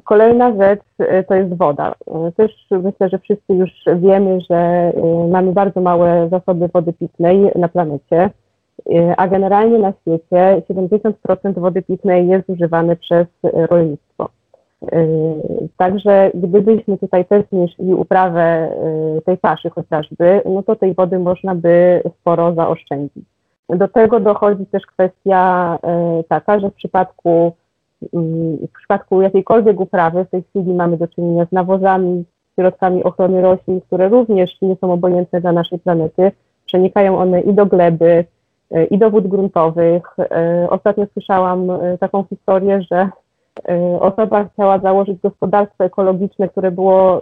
Kolejna 0.05 0.57
rzecz 0.57 0.83
e, 0.99 1.25
to 1.25 1.35
jest 1.35 1.55
woda. 1.55 1.95
E, 2.07 2.33
Też 2.33 2.67
myślę, 2.71 3.09
że 3.09 3.19
wszyscy 3.19 3.55
już 3.55 3.71
wiemy, 3.97 4.41
że 4.51 4.57
e, 4.57 4.93
mamy 5.31 5.53
bardzo 5.53 5.81
małe 5.81 6.29
zasoby 6.31 6.69
wody 6.69 6.93
pitnej 6.93 7.51
na 7.55 7.69
planecie, 7.69 8.31
a 9.17 9.29
generalnie 9.29 9.79
na 9.79 9.93
świecie 10.01 10.63
70% 10.71 11.13
wody 11.55 11.83
pitnej 11.83 12.29
jest 12.29 12.49
używane 12.49 12.97
przez 12.97 13.27
rolnictwo. 13.43 14.29
Także 15.77 16.31
gdybyśmy 16.35 16.99
tutaj 16.99 17.25
też 17.25 17.45
zmniejszyli 17.53 17.95
uprawę 17.95 18.69
tej 19.25 19.37
paszy 19.39 19.71
chociażby, 19.71 20.43
no 20.45 20.63
to 20.63 20.77
tej 20.77 20.95
wody 20.95 21.19
można 21.19 21.55
by 21.55 22.03
sporo 22.21 22.55
zaoszczędzić. 22.55 23.25
Do 23.69 23.89
tego 23.89 24.21
dochodzi 24.21 24.67
też 24.67 24.87
kwestia 24.87 25.79
taka, 26.29 26.61
że 26.61 26.71
w 26.71 26.75
przypadku 26.75 27.53
w 28.13 28.73
przypadku 28.79 29.23
jakiejkolwiek 29.23 29.81
uprawy 29.81 30.25
w 30.25 30.31
tej 30.31 30.43
chwili 30.43 30.75
mamy 30.75 30.97
do 30.97 31.09
czynienia 31.09 31.45
z 31.45 31.53
nawozami, 31.53 32.25
środkami 32.59 33.05
ochrony 33.05 33.43
roślin, 33.43 33.81
które 33.81 34.09
również 34.09 34.61
nie 34.63 34.77
są 34.77 34.93
obojętne 34.93 35.41
dla 35.41 35.53
naszej 35.53 35.79
planety. 35.79 36.33
Przenikają 36.67 37.19
one 37.19 37.41
i 37.41 37.55
do 37.55 37.67
gleby, 37.67 38.25
e, 38.71 38.85
i 38.85 38.99
do 38.99 39.11
wód 39.11 39.27
gruntowych. 39.27 40.03
E, 40.19 40.67
Ostatnio 40.71 41.07
słyszałam 41.13 41.71
e, 41.71 41.99
taką 41.99 42.25
historię, 42.25 42.83
że 42.91 43.09
osoba 44.01 44.45
chciała 44.45 44.79
założyć 44.79 45.21
gospodarstwo 45.21 45.85
ekologiczne, 45.85 46.49
które 46.49 46.71
było 46.71 47.21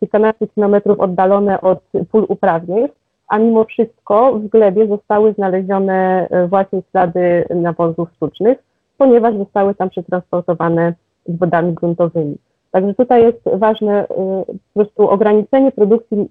kilkanaście 0.00 0.46
kilometrów 0.46 1.00
oddalone 1.00 1.60
od 1.60 1.80
pól 2.12 2.26
uprawnych, 2.28 2.90
a 3.28 3.38
mimo 3.38 3.64
wszystko 3.64 4.32
w 4.32 4.48
glebie 4.48 4.86
zostały 4.86 5.32
znalezione 5.32 6.28
właśnie 6.48 6.82
ślady 6.90 7.44
nawozów 7.54 8.08
sztucznych, 8.16 8.58
ponieważ 9.00 9.36
zostały 9.36 9.74
tam 9.74 9.90
przetransportowane 9.90 10.94
z 11.26 11.38
wodami 11.38 11.72
gruntowymi. 11.72 12.36
Także 12.70 12.94
tutaj 12.94 13.22
jest 13.22 13.40
ważne 13.54 14.04
y, 14.04 14.06
po 14.46 14.54
prostu 14.74 15.08
ograniczenie 15.10 15.72
produkcji 15.72 16.18
y, 16.18 16.26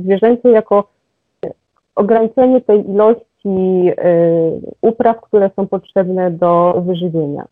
zwierzęcej 0.00 0.52
jako 0.52 0.84
y, 1.46 1.52
ograniczenie 1.94 2.60
tej 2.60 2.90
ilości 2.90 3.28
upraw, 4.80 5.20
które 5.20 5.50
są 5.56 5.66
potrzebne 5.66 6.30
do 6.30 6.82
wyżywienia 6.86 7.44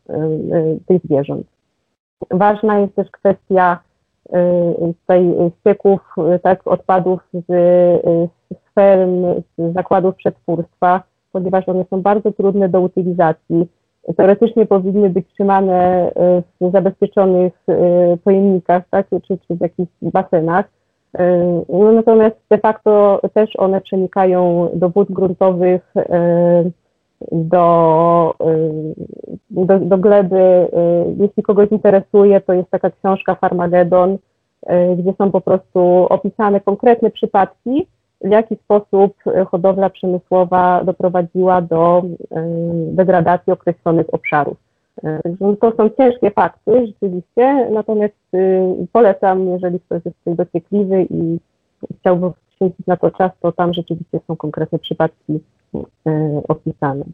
tych 0.86 1.02
zwierząt. 1.04 1.46
Ważna 2.30 2.78
jest 2.78 2.94
też 2.94 3.10
kwestia 3.10 3.78
tutaj 4.80 5.34
styków, 5.60 6.14
tak, 6.42 6.66
odpadów 6.66 7.20
z, 7.32 7.46
z 8.50 8.74
ferm, 8.74 9.24
z 9.58 9.74
zakładów 9.74 10.14
przetwórstwa, 10.16 11.02
ponieważ 11.32 11.68
one 11.68 11.84
są 11.90 12.02
bardzo 12.02 12.32
trudne 12.32 12.68
do 12.68 12.80
utylizacji. 12.80 13.66
Teoretycznie 14.16 14.66
powinny 14.66 15.10
być 15.10 15.26
trzymane 15.28 16.10
w 16.60 16.70
zabezpieczonych 16.72 17.52
pojemnikach, 18.24 18.82
tak, 18.90 19.06
czy, 19.10 19.38
czy 19.38 19.54
w 19.54 19.60
jakichś 19.60 19.92
basenach. 20.02 20.66
No, 21.68 21.92
natomiast 21.92 22.36
de 22.50 22.58
facto 22.58 23.20
też 23.34 23.56
one 23.56 23.80
przenikają 23.80 24.68
do 24.74 24.88
wód 24.88 25.12
gruntowych, 25.12 25.94
do, 27.32 28.34
do, 29.50 29.78
do 29.78 29.98
gleby. 29.98 30.68
Jeśli 31.18 31.42
kogoś 31.42 31.70
interesuje, 31.70 32.40
to 32.40 32.52
jest 32.52 32.70
taka 32.70 32.90
książka 32.90 33.34
Farmagedon, 33.34 34.18
gdzie 34.96 35.12
są 35.18 35.30
po 35.30 35.40
prostu 35.40 36.06
opisane 36.08 36.60
konkretne 36.60 37.10
przypadki, 37.10 37.86
w 38.20 38.30
jaki 38.30 38.56
sposób 38.56 39.14
hodowla 39.50 39.90
przemysłowa 39.90 40.84
doprowadziła 40.84 41.62
do 41.62 42.02
degradacji 42.86 43.52
określonych 43.52 44.14
obszarów. 44.14 44.56
Także 45.22 45.56
to 45.60 45.72
są 45.76 45.90
ciężkie 45.90 46.30
fakty 46.30 46.86
rzeczywiście, 46.86 47.68
natomiast 47.70 48.14
polecam, 48.92 49.48
jeżeli 49.48 49.80
ktoś 49.80 50.04
jest 50.04 50.18
tutaj 50.18 50.34
dociekliwy 50.34 51.06
i 51.10 51.38
chciałby 52.00 52.30
poświęcić 52.30 52.86
na 52.86 52.96
to 52.96 53.10
czas, 53.10 53.32
to 53.40 53.52
tam 53.52 53.74
rzeczywiście 53.74 54.20
są 54.26 54.36
konkretne 54.36 54.78
przypadki 54.78 55.40
opisane. 56.48 57.04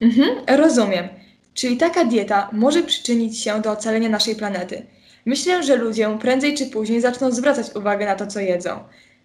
Mhm, 0.00 0.28
rozumiem. 0.58 1.04
Czyli 1.54 1.76
taka 1.76 2.04
dieta 2.04 2.50
może 2.52 2.82
przyczynić 2.82 3.42
się 3.42 3.60
do 3.60 3.70
ocalenia 3.72 4.08
naszej 4.08 4.36
planety. 4.36 4.82
Myślę, 5.26 5.62
że 5.62 5.76
ludzie 5.76 6.18
prędzej 6.20 6.54
czy 6.54 6.66
później 6.66 7.00
zaczną 7.00 7.30
zwracać 7.30 7.76
uwagę 7.76 8.06
na 8.06 8.14
to, 8.14 8.26
co 8.26 8.40
jedzą. 8.40 8.70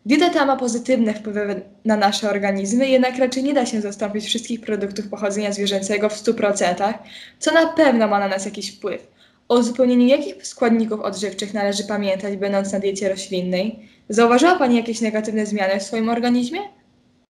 Dieta 0.05 0.29
ta 0.29 0.45
ma 0.45 0.57
pozytywne 0.57 1.13
wpływy 1.13 1.61
na 1.85 1.97
nasze 1.97 2.29
organizmy, 2.29 2.87
jednak 2.87 3.17
raczej 3.19 3.43
nie 3.43 3.53
da 3.53 3.65
się 3.65 3.81
zastąpić 3.81 4.25
wszystkich 4.25 4.61
produktów 4.61 5.09
pochodzenia 5.09 5.51
zwierzęcego 5.51 6.09
w 6.09 6.13
100%, 6.13 6.93
co 7.39 7.53
na 7.53 7.67
pewno 7.67 8.07
ma 8.07 8.19
na 8.19 8.27
nas 8.27 8.45
jakiś 8.45 8.77
wpływ. 8.77 9.11
O 9.49 9.59
uzupełnieniu 9.59 10.07
jakich 10.07 10.47
składników 10.47 10.99
odżywczych 10.99 11.53
należy 11.53 11.83
pamiętać, 11.83 12.37
będąc 12.37 12.73
na 12.73 12.79
diecie 12.79 13.09
roślinnej? 13.09 13.79
Zauważyła 14.09 14.55
Pani 14.55 14.75
jakieś 14.75 15.01
negatywne 15.01 15.45
zmiany 15.45 15.79
w 15.79 15.83
swoim 15.83 16.09
organizmie? 16.09 16.59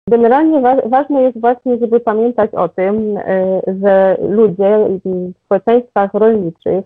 Generalnie 0.10 0.62
wa 0.62 0.76
ważne 0.76 1.22
jest 1.22 1.40
właśnie, 1.40 1.78
żeby 1.78 2.00
pamiętać 2.00 2.54
o 2.54 2.70
tym, 2.70 3.18
y, 3.18 3.62
że 3.82 4.18
ludzie 4.30 5.00
w 5.06 5.34
społeczeństwach 5.46 6.14
rolniczych 6.14 6.86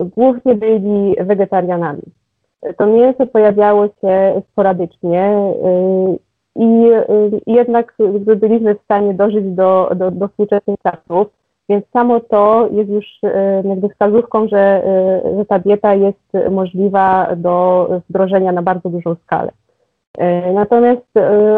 głównie 0.00 0.54
byli 0.54 1.14
wegetarianami. 1.20 2.02
To 2.76 2.86
mięso 2.86 3.26
pojawiało 3.26 3.86
się 3.86 4.42
sporadycznie 4.52 5.36
y, 5.36 6.18
i 6.56 6.90
y, 6.90 7.40
jednak 7.46 7.94
byliśmy 8.36 8.74
w 8.74 8.82
stanie 8.82 9.14
dożyć 9.14 9.44
do, 9.44 9.90
do, 9.96 10.10
do 10.10 10.28
współczesnych 10.28 10.76
czasów, 10.82 11.26
więc 11.68 11.84
samo 11.92 12.20
to 12.20 12.68
jest 12.72 12.90
już 12.90 13.06
jakby 13.64 13.88
wskazówką, 13.88 14.48
że, 14.48 14.82
że 15.38 15.44
ta 15.44 15.58
dieta 15.58 15.94
jest 15.94 16.32
możliwa 16.50 17.28
do 17.36 17.88
wdrożenia 18.08 18.52
na 18.52 18.62
bardzo 18.62 18.88
dużą 18.88 19.14
skalę. 19.14 19.52
Natomiast 20.54 21.06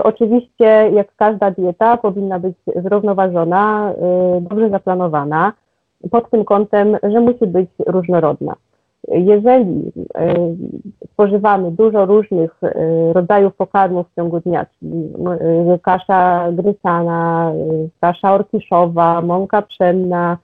oczywiście, 0.02 0.90
jak 0.92 1.16
każda 1.16 1.50
dieta, 1.50 1.96
powinna 1.96 2.38
być 2.38 2.56
zrównoważona, 2.76 3.92
dobrze 4.40 4.70
zaplanowana, 4.70 5.52
pod 6.10 6.30
tym 6.30 6.44
kątem, 6.44 6.96
że 7.02 7.20
musi 7.20 7.46
być 7.46 7.70
różnorodna. 7.86 8.54
Jeżeli 9.08 9.92
spożywamy 11.12 11.70
dużo 11.70 12.06
różnych 12.06 12.60
rodzajów 13.12 13.54
pokarmów 13.54 14.06
w 14.10 14.14
ciągu 14.14 14.40
dnia, 14.40 14.66
czyli 14.78 15.12
kasza 15.82 16.52
grysana, 16.52 17.52
kasza 18.00 18.34
orkiszowa, 18.34 19.22
mąka 19.22 19.62
pszenna, 19.62 20.38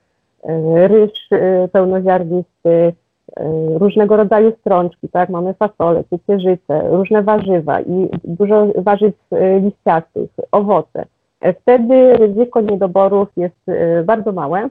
ryż 0.89 1.29
pełnoziarnisty, 1.73 2.93
E, 3.37 3.79
różnego 3.79 4.17
rodzaju 4.17 4.53
strączki, 4.61 5.09
tak, 5.09 5.31
mamy 5.31 5.55
fasolę, 5.55 6.05
ciecierzycę, 6.11 6.89
różne 6.91 7.23
warzywa 7.23 7.81
i 7.81 8.09
dużo 8.25 8.67
warzyw 8.77 9.15
e, 9.31 9.61
liściastych, 9.61 10.31
owoce. 10.53 11.05
E, 11.41 11.53
wtedy 11.53 12.17
ryzyko 12.17 12.61
niedoborów 12.61 13.29
jest 13.37 13.67
bardzo 14.05 14.33
małe, 14.33 14.69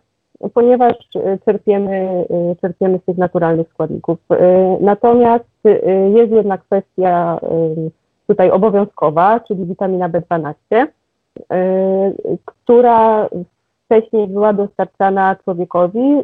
ponieważ 0.53 0.93
czerpiemy, 1.45 2.25
czerpiemy 2.61 2.97
z 2.97 3.05
tych 3.05 3.17
naturalnych 3.17 3.69
składników. 3.69 4.17
Natomiast 4.81 5.49
jest 6.13 6.31
jedna 6.31 6.57
kwestia 6.57 7.39
tutaj 8.27 8.51
obowiązkowa, 8.51 9.39
czyli 9.39 9.65
witamina 9.65 10.09
B12, 10.09 10.87
która 12.45 13.29
wcześniej 13.85 14.27
była 14.27 14.53
dostarczana 14.53 15.35
człowiekowi, 15.43 16.15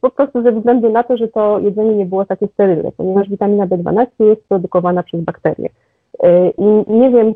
po 0.00 0.10
prostu 0.10 0.42
ze 0.42 0.52
względu 0.52 0.92
na 0.92 1.02
to, 1.02 1.16
że 1.16 1.28
to 1.28 1.58
jedzenie 1.58 1.94
nie 1.94 2.06
było 2.06 2.24
takie 2.24 2.48
sterylne, 2.48 2.92
ponieważ 2.96 3.28
witamina 3.28 3.66
B12 3.66 4.06
jest 4.20 4.48
produkowana 4.48 5.02
przez 5.02 5.20
bakterie. 5.20 5.68
I 6.58 6.92
nie 6.92 7.10
wiem, 7.10 7.34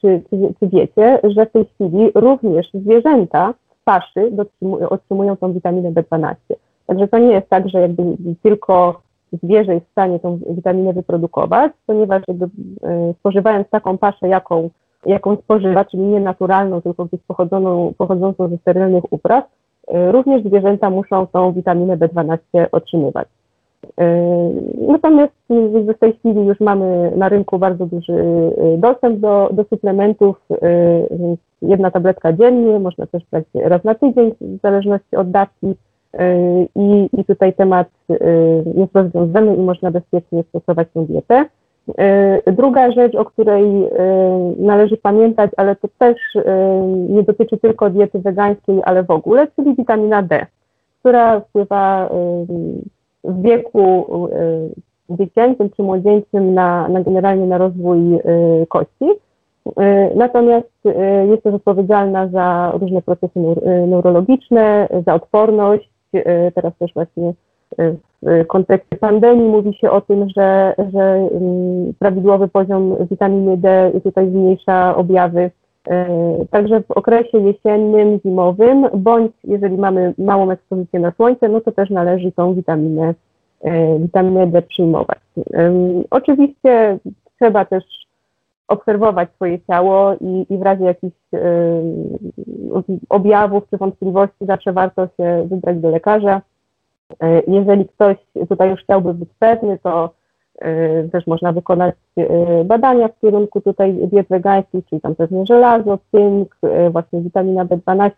czy, 0.00 0.22
czy, 0.30 0.54
czy 0.60 0.68
wiecie, 0.68 1.18
że 1.22 1.46
w 1.46 1.52
tej 1.52 1.64
chwili 1.64 2.10
również 2.14 2.70
zwierzęta 2.74 3.54
w 3.90 3.92
paszy 3.92 4.32
otrzymują 4.88 5.36
tą 5.36 5.52
witaminę 5.52 5.92
B12. 5.92 6.34
Także 6.86 7.08
to 7.08 7.18
nie 7.18 7.32
jest 7.32 7.48
tak, 7.48 7.68
że 7.68 7.80
jakby 7.80 8.02
tylko 8.42 9.00
zwierzę 9.32 9.74
jest 9.74 9.86
w 9.86 9.90
stanie 9.90 10.18
tą 10.18 10.38
witaminę 10.50 10.92
wyprodukować, 10.92 11.72
ponieważ 11.86 12.22
jakby 12.28 12.48
spożywając 13.20 13.68
taką 13.68 13.98
paszę, 13.98 14.28
jaką 14.28 14.70
jaką 15.06 15.36
spożywa, 15.36 15.84
czyli 15.84 16.02
nie 16.02 16.20
naturalną, 16.20 16.80
tylko 16.80 17.04
gdzieś 17.04 17.20
pochodzoną, 17.26 17.94
pochodzącą 17.98 18.48
ze 18.48 18.56
sterylnych 18.56 19.12
upraw, 19.12 19.44
y, 19.44 20.12
również 20.12 20.44
zwierzęta 20.44 20.90
muszą 20.90 21.26
tą 21.26 21.52
witaminę 21.52 21.96
B12 21.96 22.38
otrzymywać. 22.72 23.28
Y, 23.84 23.92
natomiast 24.88 25.32
w 25.94 25.98
tej 25.98 26.12
chwili 26.12 26.46
już 26.46 26.60
mamy 26.60 27.12
na 27.16 27.28
rynku 27.28 27.58
bardzo 27.58 27.86
duży 27.86 28.12
y, 28.12 28.78
dostęp 28.78 29.18
do, 29.18 29.50
do 29.52 29.64
suplementów, 29.64 30.36
więc 31.10 31.40
jedna 31.62 31.90
tabletka 31.90 32.32
dziennie, 32.32 32.78
można 32.78 33.06
też 33.06 33.22
brać 33.30 33.44
raz 33.54 33.84
na 33.84 33.94
tydzień 33.94 34.34
w 34.40 34.60
zależności 34.62 35.16
od 35.16 35.30
dawki 35.30 35.74
i, 36.76 37.08
i 37.18 37.24
tutaj 37.24 37.52
temat 37.52 37.88
jest 38.76 38.94
rozwiązany 38.94 39.56
i 39.56 39.60
można 39.60 39.90
bezpiecznie 39.90 40.42
stosować 40.42 40.88
tę 40.94 41.06
dietę. 41.06 41.44
Druga 42.46 42.92
rzecz, 42.92 43.14
o 43.14 43.24
której 43.24 43.88
należy 44.58 44.96
pamiętać, 44.96 45.50
ale 45.56 45.76
to 45.76 45.88
też 45.98 46.16
nie 47.08 47.22
dotyczy 47.22 47.58
tylko 47.58 47.90
diety 47.90 48.18
wegańskiej, 48.18 48.80
ale 48.84 49.02
w 49.02 49.10
ogóle, 49.10 49.46
czyli 49.56 49.74
witamina 49.74 50.22
D, 50.22 50.46
która 51.00 51.40
wpływa 51.40 52.10
w 53.24 53.42
wieku 53.42 54.06
dziecięcym 55.10 55.70
czy 55.70 55.82
młodzieńczym 55.82 56.54
na, 56.54 56.88
na 56.88 57.02
generalnie 57.02 57.46
na 57.46 57.58
rozwój 57.58 57.98
kości. 58.68 59.10
Natomiast 60.14 60.70
jest 61.28 61.42
też 61.42 61.54
odpowiedzialna 61.54 62.28
za 62.28 62.72
różne 62.80 63.02
procesy 63.02 63.40
neurologiczne, 63.86 64.88
za 65.06 65.14
odporność. 65.14 65.90
Teraz 66.54 66.72
też 66.78 66.94
właśnie 66.94 67.32
w 68.22 68.46
kontekście 68.46 68.96
pandemii 68.96 69.48
mówi 69.48 69.74
się 69.74 69.90
o 69.90 70.00
tym, 70.00 70.28
że, 70.28 70.74
że 70.92 71.28
mm, 71.32 71.94
prawidłowy 71.98 72.48
poziom 72.48 72.96
witaminy 73.10 73.56
D 73.56 73.92
tutaj 74.04 74.30
zmniejsza 74.30 74.96
objawy. 74.96 75.50
E, 75.90 76.06
także 76.50 76.80
w 76.80 76.90
okresie 76.90 77.38
jesiennym, 77.38 78.20
zimowym, 78.26 78.86
bądź 78.94 79.32
jeżeli 79.44 79.78
mamy 79.78 80.14
małą 80.18 80.50
ekspozycję 80.50 81.00
na 81.00 81.12
słońce, 81.12 81.48
no 81.48 81.60
to 81.60 81.72
też 81.72 81.90
należy 81.90 82.32
tą 82.32 82.54
witaminę, 82.54 83.14
e, 83.60 83.98
witaminę 83.98 84.46
D 84.46 84.62
przyjmować. 84.62 85.18
Oczywiście 86.10 86.98
trzeba 87.36 87.64
też 87.64 87.84
obserwować 88.68 89.28
swoje 89.34 89.58
ciało 89.60 90.14
i, 90.20 90.46
i 90.50 90.58
w 90.58 90.62
razie 90.62 90.84
jakichś 90.84 91.16
objawów 93.08 93.62
czy 93.70 93.76
wątpliwości 93.76 94.46
zawsze 94.46 94.72
warto 94.72 95.08
się 95.16 95.46
wybrać 95.50 95.78
do 95.78 95.90
lekarza 95.90 96.40
E, 97.22 97.42
jeżeli 97.48 97.88
ktoś 97.88 98.16
tutaj 98.48 98.70
już 98.70 98.80
chciałby 98.80 99.14
być 99.14 99.28
pewny, 99.38 99.78
to 99.82 100.04
e, 100.04 100.10
też 101.12 101.26
można 101.26 101.52
wykonać 101.52 101.94
e, 102.16 102.64
badania 102.64 103.08
w 103.08 103.20
kierunku 103.20 103.60
tutaj 103.60 103.94
diet 103.94 104.28
wegańskich, 104.28 104.86
czyli 104.86 105.00
tam 105.00 105.14
pewnie 105.14 105.46
żelazo, 105.46 105.98
cynk, 106.10 106.56
właśnie 106.90 107.20
witamina 107.20 107.64
B12. 107.64 108.12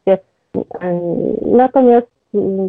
Natomiast, 1.46 2.07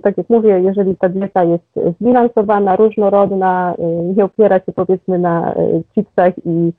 tak 0.03 0.17
jak 0.17 0.29
mówię, 0.29 0.59
jeżeli 0.59 0.95
ta 0.95 1.09
dieta 1.09 1.43
jest 1.43 1.95
zbilansowana, 1.99 2.75
różnorodna, 2.75 3.75
nie 4.15 4.25
opiera 4.25 4.59
się 4.59 4.71
powiedzmy 4.71 5.19
na 5.19 5.55
chipsach 5.95 6.33
i, 6.45 6.73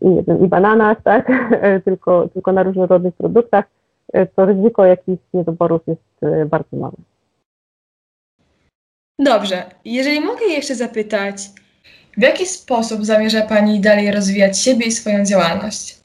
i, 0.00 0.44
i 0.44 0.48
bananach, 0.48 1.02
tak, 1.02 1.32
tylko, 1.84 2.28
tylko 2.28 2.52
na 2.52 2.62
różnorodnych 2.62 3.14
produktach, 3.14 3.64
to 4.36 4.44
ryzyko 4.44 4.84
jakichś 4.84 5.22
niedoborów 5.34 5.80
jest 5.86 6.20
bardzo 6.50 6.76
małe. 6.76 6.96
Dobrze, 9.18 9.62
jeżeli 9.84 10.20
mogę 10.20 10.44
jeszcze 10.46 10.74
zapytać, 10.74 11.36
w 12.18 12.22
jaki 12.22 12.46
sposób 12.46 13.04
zamierza 13.04 13.42
Pani 13.42 13.80
dalej 13.80 14.12
rozwijać 14.12 14.58
siebie 14.58 14.86
i 14.86 14.90
swoją 14.90 15.24
działalność? 15.24 15.98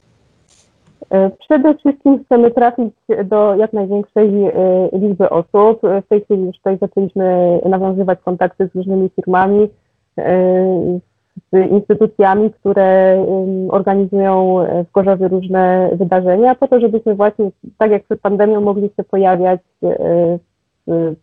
E, 1.10 1.32
Przede 1.40 1.78
wszystkim 1.78 2.24
chcemy 2.26 2.52
trafić 2.52 2.94
do 3.26 3.56
jak 3.56 3.74
największej 3.74 4.26
e, 4.46 4.52
liczby 4.94 5.30
osób. 5.30 5.82
W 5.82 6.08
tej 6.10 6.22
chwili 6.24 6.44
już 6.46 6.58
tutaj 6.58 6.78
zaczęliśmy 6.82 7.60
nawiązywać 7.66 8.20
kontakty 8.26 8.70
z 8.74 8.76
różnymi 8.76 9.10
firmami, 9.16 9.70
e, 10.18 11.00
z 11.54 11.72
instytucjami, 11.72 12.52
które 12.52 13.26
organizują 13.70 14.58
w 14.90 14.92
Gorzowie 14.92 15.28
różne 15.28 15.90
wydarzenia, 15.94 16.56
po 16.56 16.68
to, 16.68 16.80
żebyśmy 16.80 17.16
właśnie, 17.16 17.50
tak 17.78 17.92
jak 17.92 18.04
przed 18.04 18.22
pandemią, 18.22 18.62
mogli 18.62 18.90
się 18.98 19.04
pojawiać 19.04 19.60
w- 19.82 21.16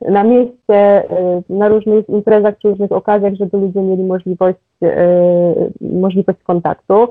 na 0.00 0.24
mieście, 0.24 0.74
e, 0.74 1.42
na 1.48 1.68
różnych 1.68 2.08
imprezach 2.08 2.58
czy 2.58 2.68
różnych 2.68 2.92
okazjach, 2.92 3.34
żeby 3.34 3.58
ludzie 3.58 3.82
mieli 3.82 4.02
możliwość, 4.02 4.58
e, 4.82 5.54
możliwość 5.80 6.42
kontaktu. 6.42 7.08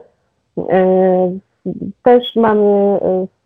E, 0.69 1.31
też 2.03 2.35
mamy 2.35 2.99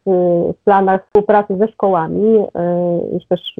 w, 0.05 0.53
planach 0.63 1.05
współpracy 1.05 1.57
ze 1.57 1.67
szkołami. 1.67 2.45
Już 3.13 3.25
też 3.29 3.55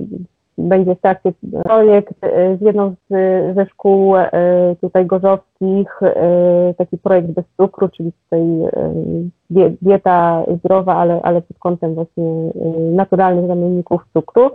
będzie 0.57 0.95
w 0.95 1.01
trakcie 1.01 1.33
projekt 1.63 2.13
z 2.59 2.61
jedną 2.61 2.95
z, 3.09 3.55
ze 3.55 3.65
szkół 3.65 4.13
tutaj 4.81 5.05
gorzowskich, 5.05 5.99
taki 6.77 6.97
projekt 6.97 7.27
bez 7.27 7.45
cukru, 7.57 7.89
czyli 7.89 8.11
tutaj 8.11 8.41
die- 9.49 9.75
dieta 9.81 10.43
zdrowa, 10.59 10.95
ale, 10.95 11.21
ale 11.21 11.41
pod 11.41 11.59
kątem 11.59 11.95
właśnie 11.95 12.25
naturalnych 12.91 13.47
zamienników 13.47 14.01
cukru. 14.13 14.49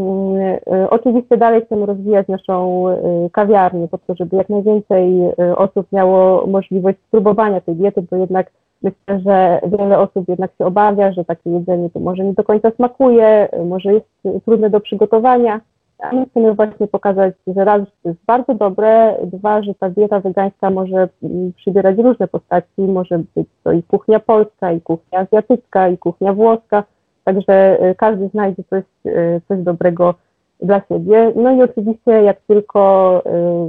Mm, 0.00 0.58
e, 0.66 0.90
Oczywiście 0.90 1.36
dalej 1.36 1.62
chcemy 1.66 1.86
rozwijać 1.86 2.28
naszą 2.28 2.88
e, 2.88 3.30
kawiarnię, 3.32 3.88
po 3.88 3.98
to, 3.98 4.14
żeby 4.14 4.36
jak 4.36 4.48
najwięcej 4.48 5.20
e, 5.38 5.56
osób 5.56 5.86
miało 5.92 6.46
możliwość 6.46 6.98
spróbowania 7.08 7.60
tej 7.60 7.74
diety, 7.74 8.02
bo 8.10 8.16
jednak 8.16 8.50
myślę, 8.82 9.20
że 9.26 9.60
wiele 9.78 9.98
osób 9.98 10.28
jednak 10.28 10.50
się 10.58 10.66
obawia, 10.66 11.12
że 11.12 11.24
takie 11.24 11.50
jedzenie 11.50 11.90
to 11.90 12.00
może 12.00 12.24
nie 12.24 12.32
do 12.32 12.44
końca 12.44 12.70
smakuje, 12.70 13.48
może 13.64 13.92
jest 13.92 14.06
trudne 14.44 14.70
do 14.70 14.80
przygotowania. 14.80 15.60
A 15.98 16.12
my 16.12 16.26
chcemy 16.30 16.54
właśnie 16.54 16.86
pokazać, 16.86 17.34
że 17.46 17.64
raz, 17.64 17.80
że 17.80 17.86
to 18.02 18.08
jest 18.08 18.24
bardzo 18.26 18.54
dobre, 18.54 19.16
dwa, 19.24 19.62
że 19.62 19.74
ta 19.74 19.90
dieta 19.90 20.20
wegańska 20.20 20.70
może 20.70 21.08
mm, 21.22 21.52
przybierać 21.52 21.98
różne 21.98 22.28
postaci, 22.28 22.82
może 22.82 23.18
być 23.36 23.48
to 23.64 23.72
i 23.72 23.82
kuchnia 23.82 24.20
polska, 24.20 24.72
i 24.72 24.80
kuchnia 24.80 25.18
azjatycka, 25.18 25.88
i 25.88 25.98
kuchnia 25.98 26.32
włoska, 26.32 26.84
także 27.24 27.78
y, 27.90 27.94
każdy 27.94 28.28
znajdzie 28.28 28.62
coś, 28.70 28.84
y, 29.06 29.40
coś 29.48 29.60
dobrego 29.60 30.14
dla 30.62 30.82
siebie. 30.88 31.32
No 31.36 31.52
i 31.52 31.62
oczywiście 31.62 32.10
jak 32.10 32.40
tylko 32.40 33.22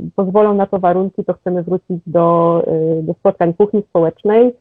y, 0.07 0.11
pozwolą 0.15 0.53
na 0.53 0.65
to 0.65 0.79
warunki, 0.79 1.23
to 1.25 1.33
chcemy 1.33 1.63
wrócić 1.63 2.01
do, 2.07 2.63
do 3.01 3.13
spotkań 3.13 3.53
kuchni 3.53 3.83
społecznej, 3.89 4.53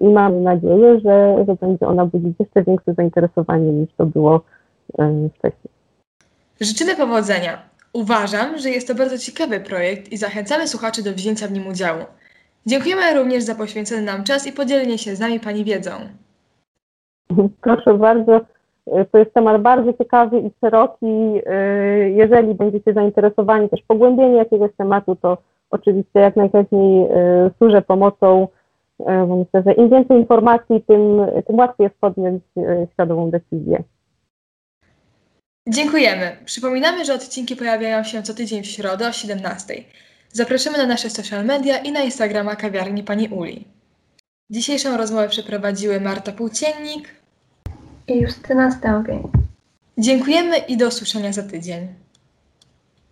i 0.00 0.08
mam 0.08 0.42
nadzieję, 0.42 1.00
że, 1.00 1.44
że 1.48 1.54
będzie 1.54 1.86
ona 1.86 2.06
budzić 2.06 2.34
jeszcze 2.40 2.62
większe 2.62 2.94
zainteresowanie 2.94 3.72
niż 3.72 3.88
to 3.96 4.06
było 4.06 4.40
wcześniej. 5.38 5.72
Życzymy 6.60 6.96
powodzenia. 6.96 7.58
Uważam, 7.92 8.58
że 8.58 8.70
jest 8.70 8.88
to 8.88 8.94
bardzo 8.94 9.18
ciekawy 9.18 9.60
projekt 9.60 10.12
i 10.12 10.16
zachęcamy 10.16 10.68
słuchaczy 10.68 11.02
do 11.02 11.12
wzięcia 11.12 11.48
w 11.48 11.52
nim 11.52 11.66
udziału. 11.66 12.04
Dziękujemy 12.66 13.14
również 13.14 13.44
za 13.44 13.54
poświęcony 13.54 14.02
nam 14.02 14.24
czas 14.24 14.46
i 14.46 14.52
podzielenie 14.52 14.98
się 14.98 15.16
z 15.16 15.20
nami 15.20 15.40
Pani 15.40 15.64
wiedzą. 15.64 15.90
Proszę 17.62 17.94
bardzo, 17.94 18.36
y, 18.36 19.04
to 19.12 19.18
jest 19.18 19.34
temat 19.34 19.62
bardzo 19.62 19.92
ciekawy 19.92 20.40
i 20.40 20.50
szeroki. 20.60 21.06
Y, 21.06 22.10
Jeżeli 22.10 22.54
będziecie 22.54 22.92
zainteresowani 22.92 23.68
też 23.68 23.82
pogłębieniem 23.82 24.36
jakiegoś 24.36 24.70
tematu, 24.76 25.16
to 25.16 25.38
oczywiście 25.70 26.20
jak 26.20 26.36
najchętniej 26.36 27.04
y, 27.04 27.10
służę 27.58 27.82
pomocą, 27.82 28.48
myślę, 29.28 29.62
że 29.66 29.72
im 29.72 29.90
więcej 29.90 30.16
informacji, 30.16 30.84
tym, 30.86 31.26
tym 31.46 31.56
łatwiej 31.56 31.84
jest 31.84 31.96
podjąć 32.00 32.42
świadomą 32.92 33.30
decyzję. 33.30 33.82
Dziękujemy. 35.68 36.36
Przypominamy, 36.44 37.04
że 37.04 37.14
odcinki 37.14 37.56
pojawiają 37.56 38.04
się 38.04 38.22
co 38.22 38.34
tydzień 38.34 38.62
w 38.62 38.66
środę 38.66 39.08
o 39.08 39.12
17. 39.12 39.74
Zapraszamy 40.32 40.78
na 40.78 40.86
nasze 40.86 41.10
social 41.10 41.44
media 41.44 41.78
i 41.78 41.92
na 41.92 42.00
Instagrama 42.00 42.56
kawiarni 42.56 43.02
Pani 43.02 43.28
Uli. 43.28 43.73
Dzisiejszą 44.50 44.96
rozmowę 44.96 45.28
przeprowadziły 45.28 46.00
Marta 46.00 46.32
Płóciennik. 46.32 47.08
I 48.08 48.20
Justyna 48.20 48.70
Stępień. 48.70 49.22
Dziękujemy 49.98 50.58
i 50.58 50.76
do 50.76 50.88
usłyszenia 50.88 51.32
za 51.32 51.42
tydzień. 51.42 52.03